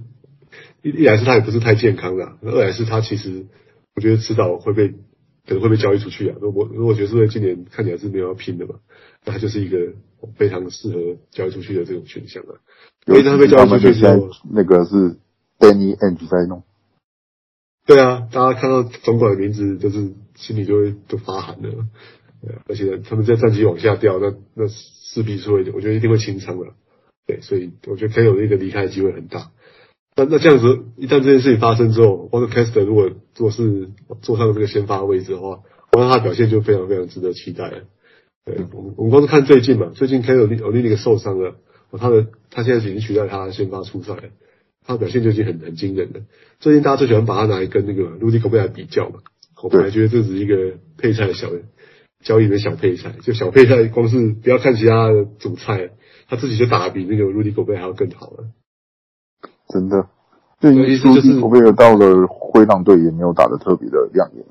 [0.82, 3.46] 一一来是他也不是太健康的，啊，二来是他其实
[3.94, 4.88] 我觉得迟早会被
[5.46, 6.36] 可能会被交易出去啊。
[6.40, 8.76] 如果如果爵士队今年看起来是没有要拼的嘛，
[9.24, 9.94] 那他就是一个
[10.36, 12.60] 非常适合交易出去的这种选项啊。
[13.06, 15.16] 因为他被交易出去之后，那个是
[15.58, 16.62] Danny Ainge 在弄。
[17.84, 21.88] 对啊，大家看到总管的名字，就是心里就会都发寒了。
[22.44, 26.74] 对，而且他们在战绩往下掉，那那势必是会，我觉得一定会清仓了。
[27.26, 29.52] 对，所以我觉得 K 有一个离开的机会很大。
[30.16, 33.90] 那那这样子，一旦这件事情发生之后，Walker Kessler 如果做是
[34.20, 35.60] 坐上这个先发位置的话，
[35.92, 37.84] 我看他的表现就非常非常值得期待了。
[38.44, 41.54] 对，我们我们光是看最近嘛，最近 K 有有另一个受伤了，
[41.92, 44.22] 他的他现在已经取代他先发出赛了。
[44.84, 46.22] 他的表现就已经很很惊人了。
[46.58, 49.20] 最近大家最喜欢把他拿来跟那个 Rudy Gobert 来比较嘛。
[49.62, 51.48] 我本来觉得这只是一个配菜的小
[52.22, 55.90] 交易的小配菜，就小配菜，光是不要看其他的主菜，
[56.28, 58.44] 他自己就打得比那个 Rudy Gobert 还要更好了。
[59.68, 60.08] 真的，
[60.60, 64.44] 对，意思就是 Gobert 到了灰狼队也没有打的特别的亮眼。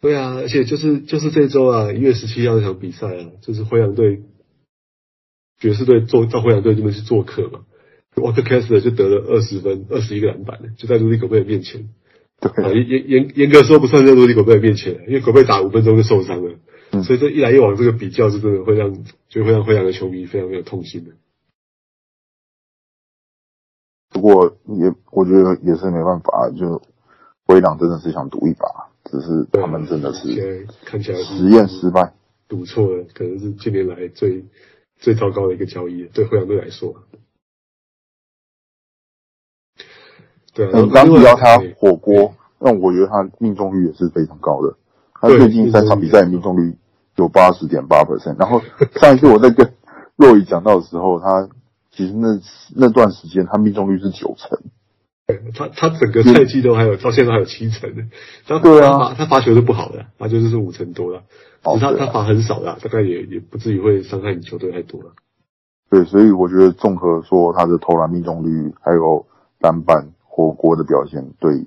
[0.00, 4.22] 对啊，而且就是就是这周啊，一月十七号那场比赛啊，就是灰狼队
[5.58, 7.60] 爵士队做到灰狼队这边去做客嘛。
[8.16, 11.90] Walker Kessler 就得了二十分，二十一个篮板，就在 Rudy Gobert 面前。
[12.40, 16.54] 对，严严严严格说不算在 Rudy Gobert 面前，因为 Gobert 打五分钟就受伤了。
[16.92, 21.12] 嗯，所以这一来一往，这个比较是真的会让，就会让灰狼的球迷非常非常痛心的。
[24.10, 26.82] 不过也，我觉得也是没办法，就
[27.46, 32.12] 灰狼真的是想赌一把，只是他们真的是看起来实验失败，
[32.48, 34.44] 赌错了，可能是近年来最
[34.98, 37.04] 最糟糕的一个交易，对灰狼队来说。
[40.52, 44.76] 对，你刚提到他火锅，那我觉得他命中率也是非常高的。
[45.20, 46.76] 他最近三场比赛命中率
[47.16, 48.36] 有八十点八 percent。
[48.38, 48.62] 然后
[49.00, 49.74] 上一次我在跟
[50.16, 51.48] 若雨讲到的时候，他
[51.90, 52.40] 其实那
[52.74, 54.58] 那段时间他命中率是九成。
[55.54, 58.02] 他他整个赛季都还有到现在还有七成的。
[58.46, 61.22] 他对啊，他罚球是不好的，他就是是五成多了。
[61.62, 65.12] 只是他他罚很少的，大概也也不至于会伤害你球队太多了。
[65.90, 69.26] 对，所以我觉得综合说他的投篮命中率还有
[69.60, 70.08] 篮板。
[70.32, 71.66] 火锅的表现对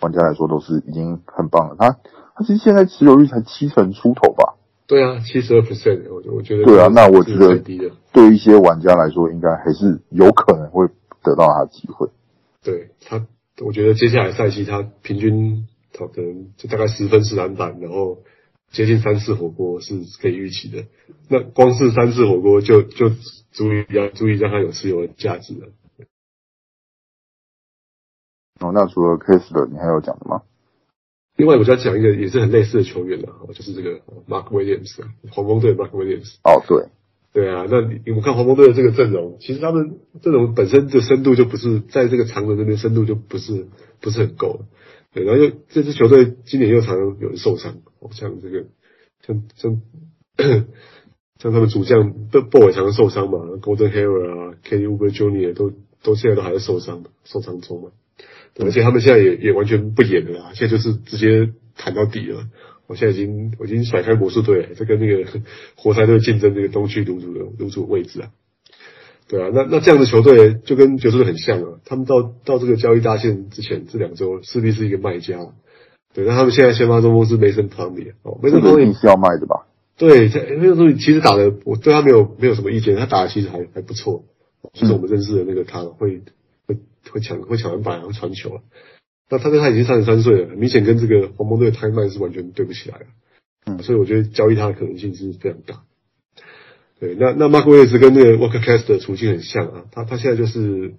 [0.00, 1.76] 玩家来说都是已经很棒了。
[1.76, 1.96] 他
[2.34, 4.56] 他其实现在持有率才七成出头吧？
[4.86, 6.88] 对啊，七十二 percent，我我觉得对啊。
[6.88, 7.58] 那我觉得
[8.12, 10.86] 对一些玩家来说，应该还是有可能会
[11.22, 12.10] 得到他的机会。
[12.62, 13.26] 对他，
[13.64, 18.18] 我觉得接下来赛季他平均他可能就大概十分是篮板，然后
[18.72, 20.84] 接近三次火锅是可以预期的。
[21.28, 23.08] 那光是三次火锅就就
[23.52, 25.68] 足以要足以让他有持有的价值了。
[28.60, 30.42] 哦，那除了 Kessler，你还有讲的吗？
[31.36, 36.36] 另外，我再讲一个也是很类似的球员了，就是这个 Mark Williams，黄蜂队 Mark Williams。
[36.44, 36.86] 哦，对，
[37.32, 43.66] 对啊，那你我们看黄蜂队的这个阵容，其实他们阵容本身的深度就不是在这个长人那边深度就不是
[44.00, 44.60] 不是很够。
[45.12, 47.78] 对，然后又这支球队今年又常常有人受伤，
[48.12, 48.66] 像这个
[49.26, 49.80] 像像
[51.40, 55.52] 像他们主将布布尔常常受伤嘛，Golden Hayward 啊，Kelly Oubre Jr.
[55.52, 55.72] 都
[56.02, 57.90] 都现在都还在受伤受伤中嘛。
[58.58, 62.46] 而且他们现在也也完全不演了啦，现在就是直接谈到底了。
[62.86, 65.40] 我现在已经我已经甩开魔术队了，在跟那个
[65.74, 68.30] 活塞队竞争这个东区卤煮的独主位置啊。
[69.26, 71.80] 对啊，那那这样的球队就跟爵士队很像啊。
[71.86, 75.38] 他们到到这个交易大限之前这两周势必是一个卖家。
[76.12, 79.66] 对，那他们现在先发中锋是 Mason Plumlee 哦，Mason Plumlee 是要卖的吧？
[79.96, 84.24] 对，Mason Plumlee 其实打的我对他没有没有什么意见，他打的其实还还不错，
[84.74, 86.20] 就是我们认识的那个他会。
[86.66, 86.76] 会
[87.10, 88.62] 会抢会抢篮板，会传球啊！
[89.30, 93.06] 那他跟他已经三十三岁了，明显跟这个黄蜂队的 timeline 是完全对不起来的。
[93.66, 95.82] 嗯，所以我觉得交易他的可能性是非常大。
[97.00, 100.94] 对，那那 Mark Williams 跟那个 Walker Kessler 的处境很像啊，他他现在就是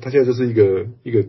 [0.00, 1.24] 他现在就是一个一个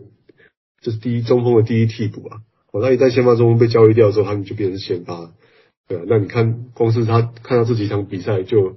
[0.80, 2.40] 就是第一中锋的第一替补啊。
[2.70, 5.32] 哦，那一旦先发中锋被交易掉之后，他们就变成是先发。
[5.88, 8.76] 对啊，那你看光是他看到这几场比赛就。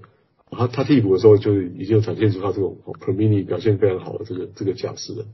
[0.57, 5.25] 他他替补的时候就已经展现出他这种 Plumlee 表现非常好的这个这个架势了。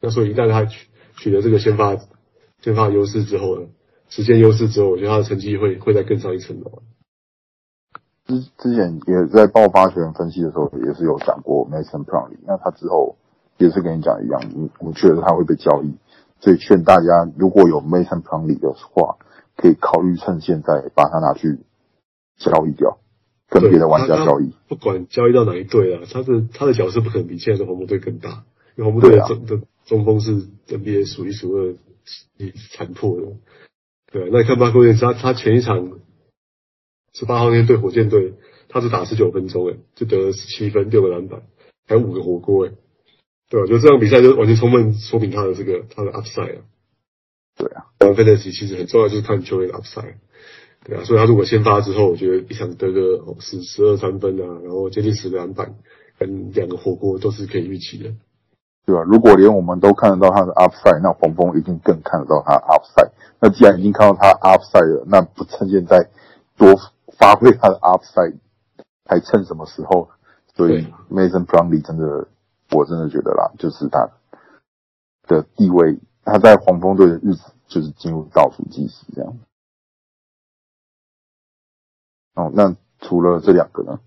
[0.00, 0.88] 那所以一旦他取
[1.18, 1.96] 取得这个先发
[2.60, 3.66] 先发优势之后呢，
[4.08, 6.82] 时间优势之后，我觉得他的成绩会会再更上一层楼。
[8.26, 13.16] 之之前也在爆发权分析的时候也是有讲过 Mason Plumlee，那他之后
[13.58, 15.94] 也是跟你讲一样，我我觉得他会被交易，
[16.40, 19.18] 所以劝大家如果有 Mason Plumlee 的话，
[19.56, 21.58] 可以考虑趁现在把他拿去
[22.38, 22.98] 交易掉。
[23.52, 28.44] 跟别的玩家交易，不管交易到哪一队啊，他的他的角色不可能比现在的黄蜂队更大，
[28.76, 31.74] 因为黄蜂队的中的中锋是 NBA 数一数二
[32.70, 33.26] 残破的。
[34.10, 36.00] 对啊，那你看 Mark Williams，他他前一场
[37.12, 38.34] 十八号那天对火箭队，
[38.68, 41.42] 他只打十九分钟，诶，就得了十七分，六个篮板，
[41.86, 42.72] 还有五个火锅，诶，
[43.50, 43.66] 对吧？
[43.66, 46.62] 就这场比赛就完全充分说明他的这个他的 upside 啊。
[47.56, 50.14] 对啊，玩 fantasy 其实很重要，就是看球员的 upside。
[50.84, 55.74] 对啊，所以他如果先发之后，我觉得一场得个十十二三分啊，然后接近十个篮板，
[56.18, 58.10] 跟两个火锅都是可以预期的，
[58.84, 59.02] 对吧？
[59.02, 63.12] 如果连我们都看得到他的 upside，那黄蜂一定更看得到他的 upside。
[63.40, 66.08] 那既然已经看到他 upside 了，那不趁现在
[66.56, 66.74] 多
[67.18, 68.36] 发挥他的 upside，
[69.04, 70.08] 还趁什么时候？
[70.54, 72.28] 所以 Mason Plumlee 真的，
[72.72, 74.10] 我真的觉得啦，就是他
[75.26, 79.32] 的地位，他在黄蜂队的日子就是进入倒数计时这样。
[82.34, 84.00] 哦，那除了这两个呢？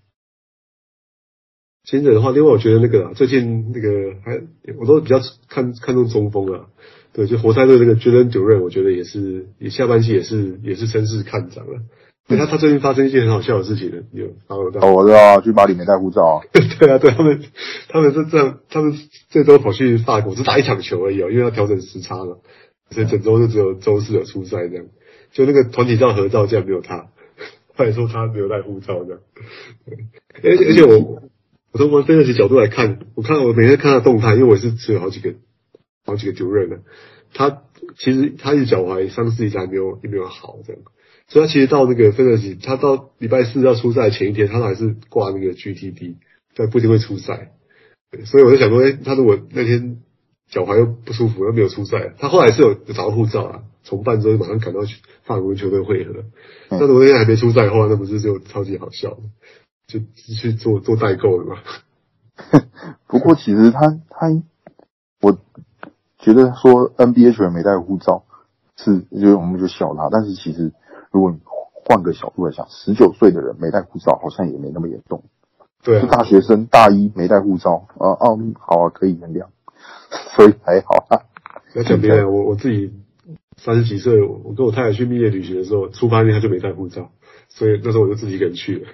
[1.84, 4.42] 前者的话，另外我觉得那个最近那个还
[4.76, 6.66] 我都比较看看重中锋啊，
[7.12, 11.80] 对，就活塞队那个 Jalen Duran，我觉得也是，也下半季也是也是声势看涨了。
[12.28, 16.42] 他他最近发生一件很好笑的事情呢，有发到哦，我知道啊，去巴黎没带护照啊。
[16.50, 17.40] 对啊，对他们，
[17.88, 18.98] 他们是这样，他们
[19.30, 22.40] 这周跑去法国只打一场球而已哦，因为要调整时差了，
[22.90, 24.86] 所以整周就只有周四有出赛这样。
[25.30, 27.10] 就那个团体照合照竟然没有他。
[27.76, 29.20] 他也说他没有带护照这样，
[30.42, 31.22] 而且而且我
[31.72, 35.34] 我从玩 fantasy 角度来看，我看我每天看他动态，因为我是持有好几个
[36.04, 36.80] 好几个球员的，
[37.34, 37.62] 他
[37.98, 40.82] 其实他一直脚踝伤势一直还没有也没有好这样，
[41.28, 46.16] 所以他其实到那个 fantasy，他到礼拜四要出赛前一天，他还是挂那个 GTD，
[46.54, 47.52] 但不一定会出赛，
[48.24, 49.98] 所以我就想说，哎，他如果那天
[50.48, 53.62] 脚踝又不舒服，又没有出赛，他后来是有找到护照啊。
[53.86, 54.80] 重办之后就马上赶到
[55.22, 56.24] 法国球队会合，
[56.70, 59.16] 那如果那天还没出赛的话，那不是就超级好笑，
[59.86, 60.00] 就
[60.40, 61.56] 去做做代购了嘛。
[63.06, 64.26] 不过其实他他，
[65.22, 65.38] 我
[66.18, 68.24] 觉得说 NBA 球员没带护照
[68.76, 70.72] 是，就我们就笑他，但是其实
[71.12, 75.22] 如果你换个角度来讲，十九岁的人没带护照好像也没那么严重。
[75.84, 79.46] 对、啊，是大学生大一没带护照啊，奥运好啊，可以原谅，
[80.34, 81.22] 所以还好啊。
[81.74, 82.92] 要讲别人，我我自己。
[83.56, 87.10] 三十几岁，我跟我太太去蜜月旅行的时候，出发那天他就没带护照，
[87.48, 88.88] 所以那时候我就自己一个人去了。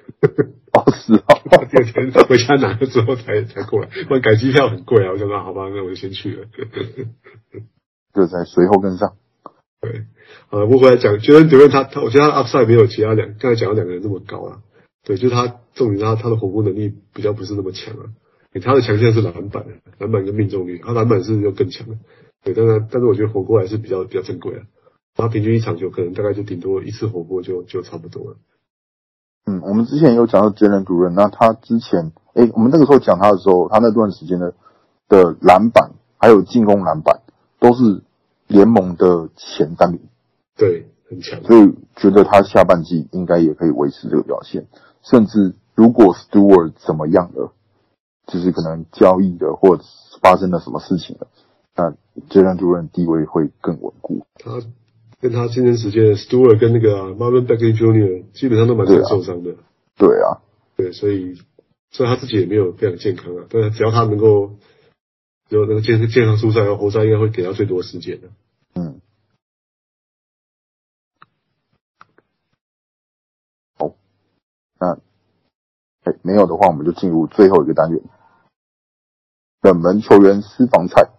[0.72, 1.24] 哦，是啊，
[1.70, 5.10] 第二天回家拿了之后才才过来，不然改机票很贵啊。
[5.12, 6.46] 我想说，好吧，那我就先去了。
[8.14, 9.14] 就在随后跟上。
[9.80, 10.04] 对，
[10.50, 14.58] 呃，不过回来讲，觉得觉得他他，我觉得他 upside 没有其他两刚才讲的两个人那么高啊。
[15.04, 18.04] 对，就是他重点他他的火锅能力比较不是那么强啊。
[18.62, 19.64] 他的强项是篮板，
[19.98, 21.96] 篮板跟命中率，他篮板是又更强的。
[22.42, 24.62] 对，但是但是我觉得火锅还是比较比较珍贵的，
[25.14, 28.36] 他平均一场球可能大概就顶多一次火锅就就差不多了。
[29.46, 34.54] 嗯，我们之前有讲到 Jalen Duren，那他之前，诶，我们那个时候讲他的时候，他那段时间的
[35.08, 37.22] 的篮板还有进攻篮板
[37.58, 38.02] 都是
[38.46, 40.00] 联盟的前三名，
[40.56, 41.42] 对，很强。
[41.44, 44.66] 所以觉得他下半季应该也可以维持这个表现，
[45.02, 47.52] 甚至如果 Stewart 怎么样了，
[48.26, 49.82] 就是可能交易的或者
[50.20, 51.26] 发生了什么事情了。
[51.74, 51.90] 那
[52.28, 54.26] Jalen Duren 地位会更稳固。
[54.34, 54.60] 他
[55.20, 58.24] 跟他竞争时间，Stewart 跟那个、啊、Marvin Bagley Jr.
[58.32, 59.56] 基本上都蛮常受伤的。
[59.96, 60.42] 对啊，
[60.76, 61.40] 对，所以
[61.90, 63.46] 所以他自己也没有非常健康啊。
[63.48, 64.56] 但是只要他能够
[65.48, 68.28] 有那个健健康出赛，活塞应该会给他最多时间的。
[68.74, 69.00] 嗯。
[73.78, 73.94] 好，
[74.78, 74.98] 那
[76.04, 78.02] 哎没有的话，我们就进入最后一个单元，
[79.62, 81.10] 冷门球员私房菜。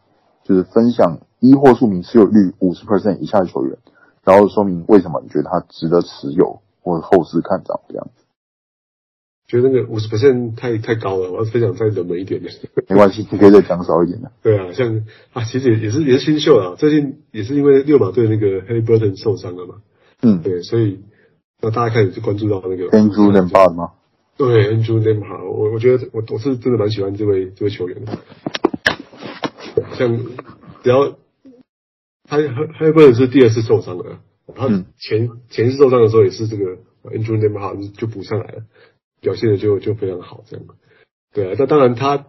[0.44, 3.78] 就是分享一或数名持有率五十 percent 以下的球员，
[4.24, 8.24] 然后说明为什么你觉得他值得持有，或者后市看涨这样子。
[9.46, 12.50] 觉得那个五十 percent 太太高了，我要分享再冷门一点的。
[12.88, 14.32] 没关系，你可以再讲少一点的。
[14.42, 19.76] 对啊，像啊，其实也也是也是新秀啊，最近也是因为六马队那个 Harry Burton 受伤了嘛。
[20.22, 21.02] 嗯，对，所以
[21.62, 23.92] 那大家开始就关注到那个 Andrew Nembhard 吗？
[24.38, 28.18] 对，Andrew Nembhard，我我觉得我我是真的蛮喜欢这位这位球员的。
[29.94, 30.18] 像
[30.84, 31.18] 只要
[32.24, 34.22] 他他他不能是第二次受伤了，
[34.56, 34.68] 他
[34.98, 38.64] 前前次受伤的时候也是这个 Andrew Nembhard 就补上来了，
[39.22, 40.66] 表现的就就非常好，这样。
[41.34, 42.28] 对啊，那当然他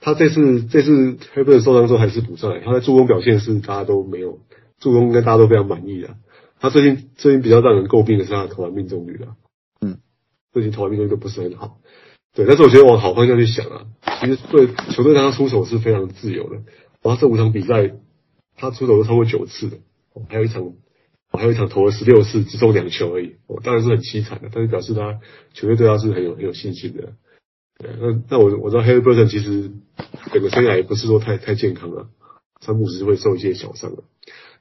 [0.00, 4.40] 他这次这次 Haliburton 受伤之后还是补上来，他的助攻表现是大家都没有
[4.78, 6.16] 助攻，应该大家都非常满意的。
[6.58, 9.36] 他最近最近比较让人诟病的是他的投篮命中率啊，
[9.80, 9.98] 嗯，
[10.52, 11.78] 最近投篮命中率都不是很好。
[12.34, 13.86] 对，但是我觉得往好方向去想啊，
[14.20, 16.56] 其实对球队让他出手是非常自由的。
[17.00, 17.94] 然后这五场比赛，
[18.56, 19.78] 他出手都超过九次的，
[20.28, 20.72] 还有一场，
[21.30, 23.36] 还有一场投了十六次，只中两球而已。
[23.46, 25.20] 我当然是很凄惨的，但是表示他
[25.52, 27.12] 球队对他是很有很有信心的。
[27.78, 29.70] 对，那那我我知道 Haliburton 其实
[30.32, 32.08] 整个生涯也不是说太太健康了，
[32.60, 34.02] 三不五时会受一些小伤的。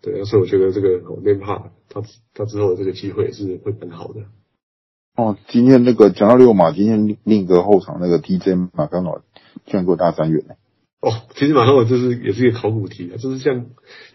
[0.02, 2.04] 对，所以我觉得这个 Nembhard 他
[2.34, 4.26] 他之后的这个机会也是会很好的。
[5.16, 9.22] 哦，今天那个讲到六马，今天另一个后场那个 DJ 马康诺
[9.66, 10.56] 居然给我大三元呢。
[11.02, 13.66] 哦，其实马康诺就是也是一个考古题啊，就是像因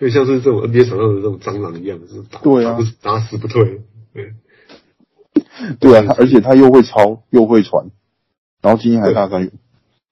[0.01, 3.83] 为像是这种 NBA 场上的这种蟑螂一样，就是打对啊，打，死不退。
[4.13, 4.33] 对，
[5.79, 7.91] 对啊，而且他又会抄又会传，
[8.61, 9.53] 然后今天还大三元，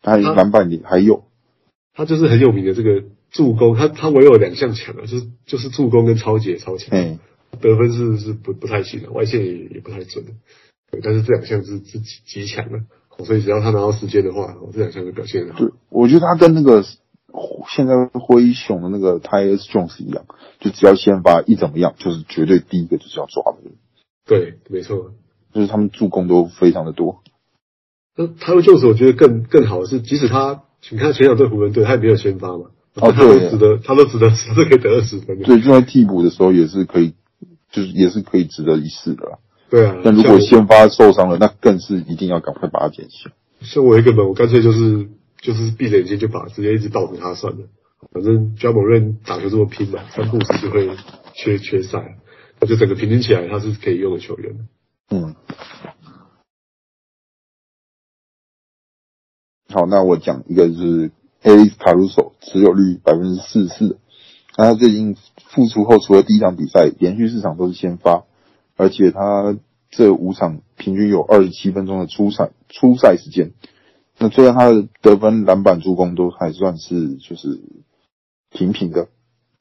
[0.02, 1.24] 他篮板里还有，
[1.94, 7.18] 他就是很有名的这个助攻，他他唯有两项强啊，就是就是助攻跟超级也超强，嗯，
[7.60, 10.32] 得分是是不不太行的，外线也也不太准的，
[10.90, 12.80] 对，但是这两项是是极极强的。
[13.24, 15.58] 所以只要他拿到时间的话，我这两项就表现好。
[15.58, 16.84] 对，我觉得他跟那个
[17.68, 20.26] 现在灰熊的那个 Tyus Jones 一样，
[20.60, 23.70] 就只要先发一怎么样，就是绝对第一个就是要抓的。
[24.26, 25.12] 对，没错，
[25.54, 27.22] 就是他们助攻都非常的多。
[28.16, 32.66] 那 Tyus Jones 我觉得更更好的是，即使他你看前两队湖人队，他也没有先发嘛，
[32.96, 35.38] 哦，他都值得，他都值得， 他都可以得二十分。
[35.38, 37.14] 对，就在替补的时候也是可以，
[37.72, 39.38] 就是也是可以值得一试的啦。
[39.68, 43.32] 对啊，但如果先发受伤了，那更是一定要赶快把它捡起来。
[43.62, 45.08] 像我一个门，我干脆就是
[45.40, 47.66] 就是闭着眼睛就把直接一直倒着他算了。
[48.12, 50.88] 反正 Ja Morant 打球这么拼嘛，三不五时就会
[51.34, 52.18] 缺缺赛，
[52.60, 54.68] 那就整个平均起来他是可以用的球员。
[55.10, 55.34] 嗯。
[59.68, 61.10] 好，那我讲一个就是
[61.42, 63.98] ，Alex Caruso 持有率百分之四十四。
[64.56, 65.16] 那他最近
[65.50, 68.24] 复出后，除了第一场比赛，连续四场都是先发。
[68.76, 69.56] 而且他
[69.90, 73.52] 这五场平均有二十七分钟的出赛出赛时间，
[74.18, 77.60] 那虽然他的得分、篮板、助攻都还算是就是
[78.50, 79.08] 平平的，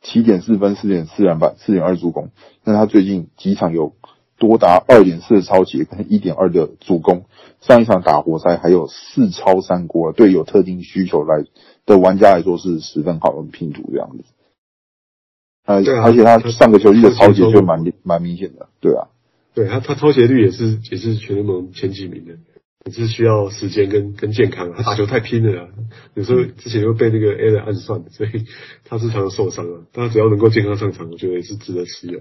[0.01, 2.29] 七点四分、四点四篮板、四点二助攻，
[2.63, 3.93] 但他最近几场有
[4.37, 7.25] 多达二点四的抄截跟一点二的助攻，
[7.61, 11.45] 上一场打活塞还有四抄三锅，对有特定需求来
[11.85, 14.23] 的玩家来说是十分好的拼图这样子。
[15.65, 19.07] 呃，而且他上个球季的超截就蛮蛮明显的，对啊，
[19.53, 22.33] 对他他超截率也是也是全联盟前几名的，
[22.85, 25.69] 也是需要时间跟跟健康，他打球太拼了，
[26.13, 28.45] 有时候之前又被那个 A 的暗算，所以
[28.83, 29.85] 他是常常受伤了。
[29.91, 32.19] 但他只要能够健康上场，我觉得也是值得持有。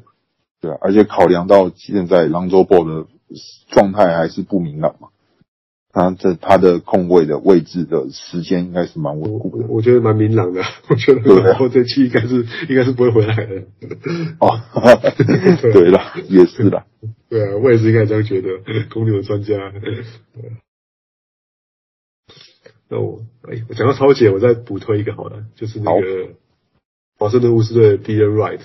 [0.62, 3.09] 对啊，而且考量到现在 Lonzo Ball 的
[3.68, 5.09] 状态还是不明朗嘛。
[5.95, 10.61] 他这他的控位的位置的时间应该是蛮稳固的，我觉得蛮明朗的。
[10.88, 13.62] 我觉得我这期应该是应该是不会回来的。
[14.40, 14.59] 哦，
[15.72, 16.82] 对了，也是的。
[17.28, 18.49] 对啊，我也是应该这样觉得。
[18.92, 19.55] 公牛的专家。
[22.88, 26.30] 那我哎，我讲到超姐，我再补推一个好了，就是那个
[27.16, 28.61] 华盛顿巫师队的 Delon Wright。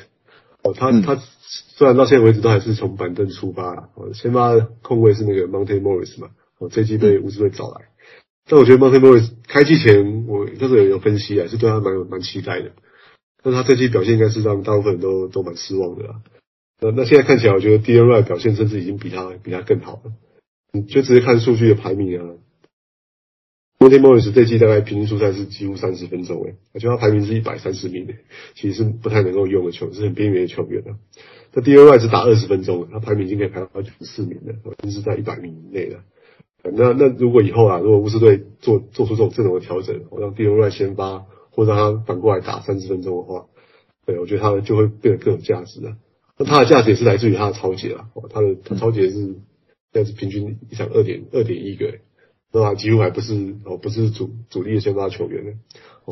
[0.64, 6.30] 哦，他他虽然到现在为止都还是从板凳出发哦，先发控卫是那个 Monte Morris 嘛。
[6.60, 7.88] 我这季被巫师队找来，
[8.48, 12.74] 但我觉得 Monte Morris 开季前我就是有有分析啊，是对他蛮蛮期待的。
[13.42, 16.22] 但他这季表现应该是让大部分人都都蛮失望的啦。
[16.82, 20.12] 那那现在看起来，我觉得 Delon Wright 表现甚至已经比他比他更好了。
[20.74, 22.36] 你就直接看数据的排名啊
[23.80, 28.18] ，Monte Morris 这季大概平均出赛是几乎三十分钟诶，我觉得他排名是一百三十名诶，
[28.56, 31.00] 其实是不太能够用的球，是很边缘的球员啊。
[31.54, 34.54] 那 Delon Wright 是打二十分钟，他排名已经可以排到九十四名了，
[34.84, 36.04] 已经是在一百名以内了。
[36.64, 43.48] 那那如果以后啊，如果乌斯队做做出这种阵容的调整，我让 Delon Wright 先发，或者让他反过来打三十分钟的话，
[44.06, 45.98] 对，我觉得他就会变得更有价值了。
[46.38, 49.36] 那他的价值也是来自于他的超级啊，他的他超级是现
[49.92, 52.00] 在是平均一场二点二点一个，
[52.52, 55.54] 那他几乎还不是哦不是主主力的先发球员呢，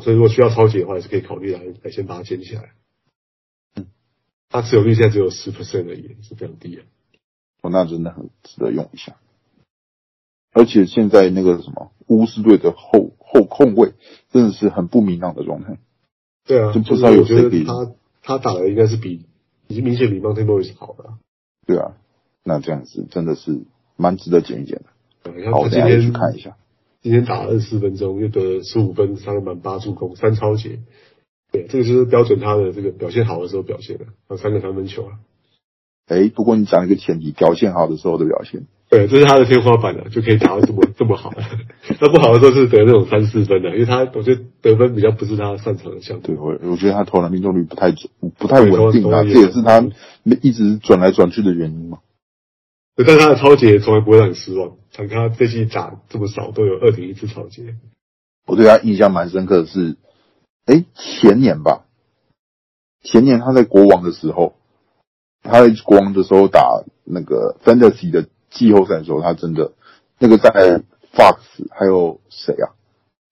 [0.02, 2.72] 所以如果需要超级的话，也是可以考虑来来先把它捡起来。
[3.76, 3.88] 嗯，
[4.50, 6.84] 他持有率现在只有十 percent 而已，是非常低的。
[7.62, 9.18] 哦，那真的很值得用一下。
[10.58, 13.94] 而且现在那个什么乌斯队的后后控卫
[14.32, 15.78] 真的是很不明朗的状态。
[16.48, 17.92] 对啊，就不知道有谁比他
[18.24, 19.28] 他打的应该是比
[19.68, 21.12] 已经明显比 Monte Morris 好的。
[21.68, 21.92] 对啊，
[22.44, 23.66] 那这样子真的是
[23.98, 24.86] 蛮值得捡一捡的。
[25.32, 26.58] 对，好，今天去看一下，
[27.04, 30.80] 今天打了二十四分钟，又得了十五分、三篮板、八助攻、三超截。
[31.52, 35.20] 对，这个就是标准他的这个表现好的时候表现的，有三个三分球啊。
[36.08, 38.66] 哎，不过你讲一个前提，表现好的时候的表现。
[38.90, 41.34] 对，这是他的天花板了，就可以打到这么这么好。
[42.00, 46.24] 那不好的时候是得那种三四分的，因为他我觉得得分比较不是他擅长的项目。
[46.24, 49.86] 对，我我觉得他投篮命中率不太准，不太稳定啊，这也是他
[50.42, 52.00] 一直转来转去的原因嘛。
[52.96, 54.78] 对，但他的超节从来不会让你失望。
[54.94, 57.76] 看他这季打这么少，都有二点一次超节。
[58.48, 59.98] 我对他印象蛮深刻的是，
[60.66, 61.84] 哎，前年吧，
[63.04, 64.56] 前年他在国王的时候，
[65.48, 68.28] 他在国王的时候打那个 Fantasy 的。
[68.50, 69.74] 季后赛的时候，他真的
[70.18, 70.82] 那个在
[71.14, 71.36] Fox
[71.70, 72.72] 还有谁啊？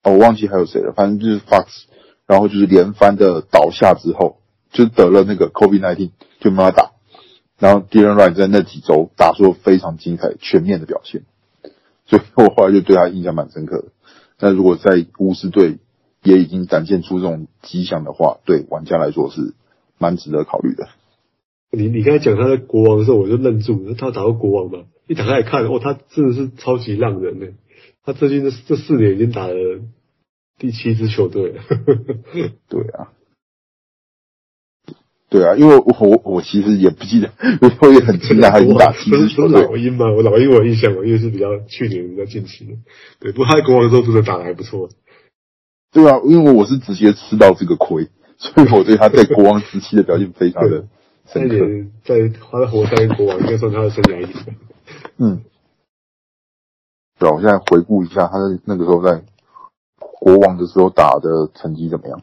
[0.02, 0.92] 哦，我忘记还有谁了。
[0.92, 1.84] 反正就是 Fox，
[2.26, 4.40] 然后就是连番的倒下之后，
[4.70, 6.92] 就得了那个 COVID-19，就没法打。
[7.58, 11.22] 然后 Dylan Wright 在那几周打出了非常精彩、全面的表现，
[12.04, 13.88] 所以我后来就对他印象蛮深刻的。
[14.38, 15.78] 那如果在巫师队
[16.22, 19.54] 也已经展现出这种迹象的话，对玩家来说是
[19.96, 20.88] 蛮值得考虑的。
[21.70, 24.84] 你你刚才讲他在国王的时候，我就愣住了，他打到国王嘛？
[25.08, 27.46] 一打开来看，哦，他真的是超级浪人呢。
[28.04, 29.54] 他最近这这四年已经打了
[30.58, 31.62] 第七支球队了。
[32.68, 33.12] 对啊。
[35.28, 37.32] 对啊，因为我我我其实也不记得，
[37.82, 39.60] 我也很惊讶他已经打七支球队。
[39.66, 42.74] 老鹰嘛，我老鹰我印象我，因为是比较去年比较近期的。
[43.18, 44.88] 对，不过他在国王的时候真的打的还不错。
[45.92, 48.08] 对啊，因为我是直接吃到这个亏，
[48.38, 50.86] 所以我对他在国王时期的表现非常的
[51.26, 51.90] 深刻。
[52.04, 54.54] 在他的活塞国王应该算他的生涯。
[55.18, 55.42] 嗯。
[57.18, 59.24] 对啊，我现在回顾一下他的那个时候在
[59.98, 62.22] 国王的时候打的成绩怎么样？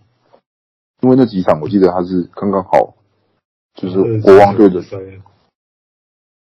[1.02, 2.96] 因为那几场我记得他是刚刚好，
[3.74, 5.00] 就是国王队的三，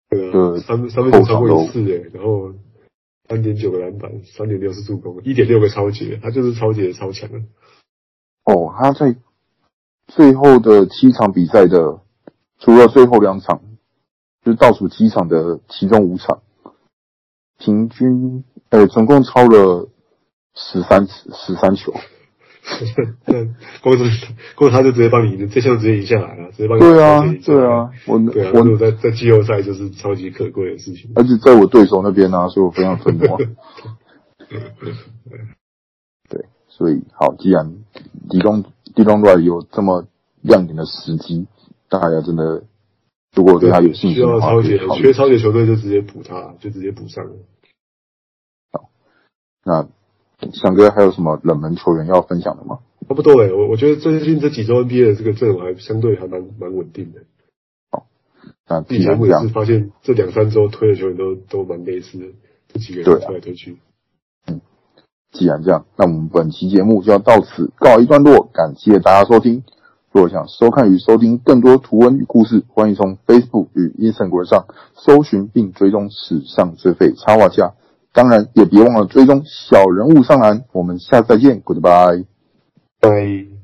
[0.10, 2.54] 对啊，三三分球超过一次诶，然后
[3.28, 7.40] 三点九个篮板，三点六次助攻，一点六个超级，他就是超级的超强的。
[8.46, 9.16] 哦，他在
[10.08, 12.00] 最后的七场比赛的，
[12.60, 13.62] 除了最后两场，
[14.44, 16.42] 就是倒数七场的其中五场，
[17.58, 19.90] 平均呃总共超了
[20.56, 21.94] 十三次十三球。
[23.26, 23.34] 那
[23.82, 33.26] 光是光他就直接帮你这项直接赢下来了，直接帮你对啊对啊，我对啊，我在在季后赛就是超级可贵的事情，而且在我对手那边呢、啊，所以我非常愤怒。
[36.28, 37.86] 对，所以好，既然
[38.30, 40.06] Delon Delon Wright 有这么
[40.42, 41.48] 亮眼的时机，
[41.90, 42.64] 大家真的
[43.34, 47.34] 如果对他有信心的话，需要超级缺超级球队就直接补他，就直接补上了。
[48.72, 48.90] 好，
[49.64, 49.88] 那。
[50.54, 52.78] 翔哥还有什么冷门球员要分享的吗？
[53.10, 57.22] 差不多诶，我我觉得最近这几周 NBA 的这个阵容还相对还蛮蛮稳定的。
[57.90, 58.06] 好，
[58.70, 62.26] 那以前我也是发现这两三周推的球员都都蛮类似的，
[62.68, 63.80] 这几个人推来推去。
[64.46, 64.62] 嗯，
[65.32, 69.64] 既然这样，那我们本期节目就要到此告一段落，感谢大家收听。
[70.18, 74.66] 若想收看与收听更多图文与故事，欢迎从 Facebook 与 Instagram 上
[74.96, 77.74] 搜寻并追踪史上最废插画家。
[78.14, 80.64] 当然，也别忘了追踪小人物上篮。
[80.72, 82.26] 我们下次再见，Goodbye，
[83.00, 83.57] 拜。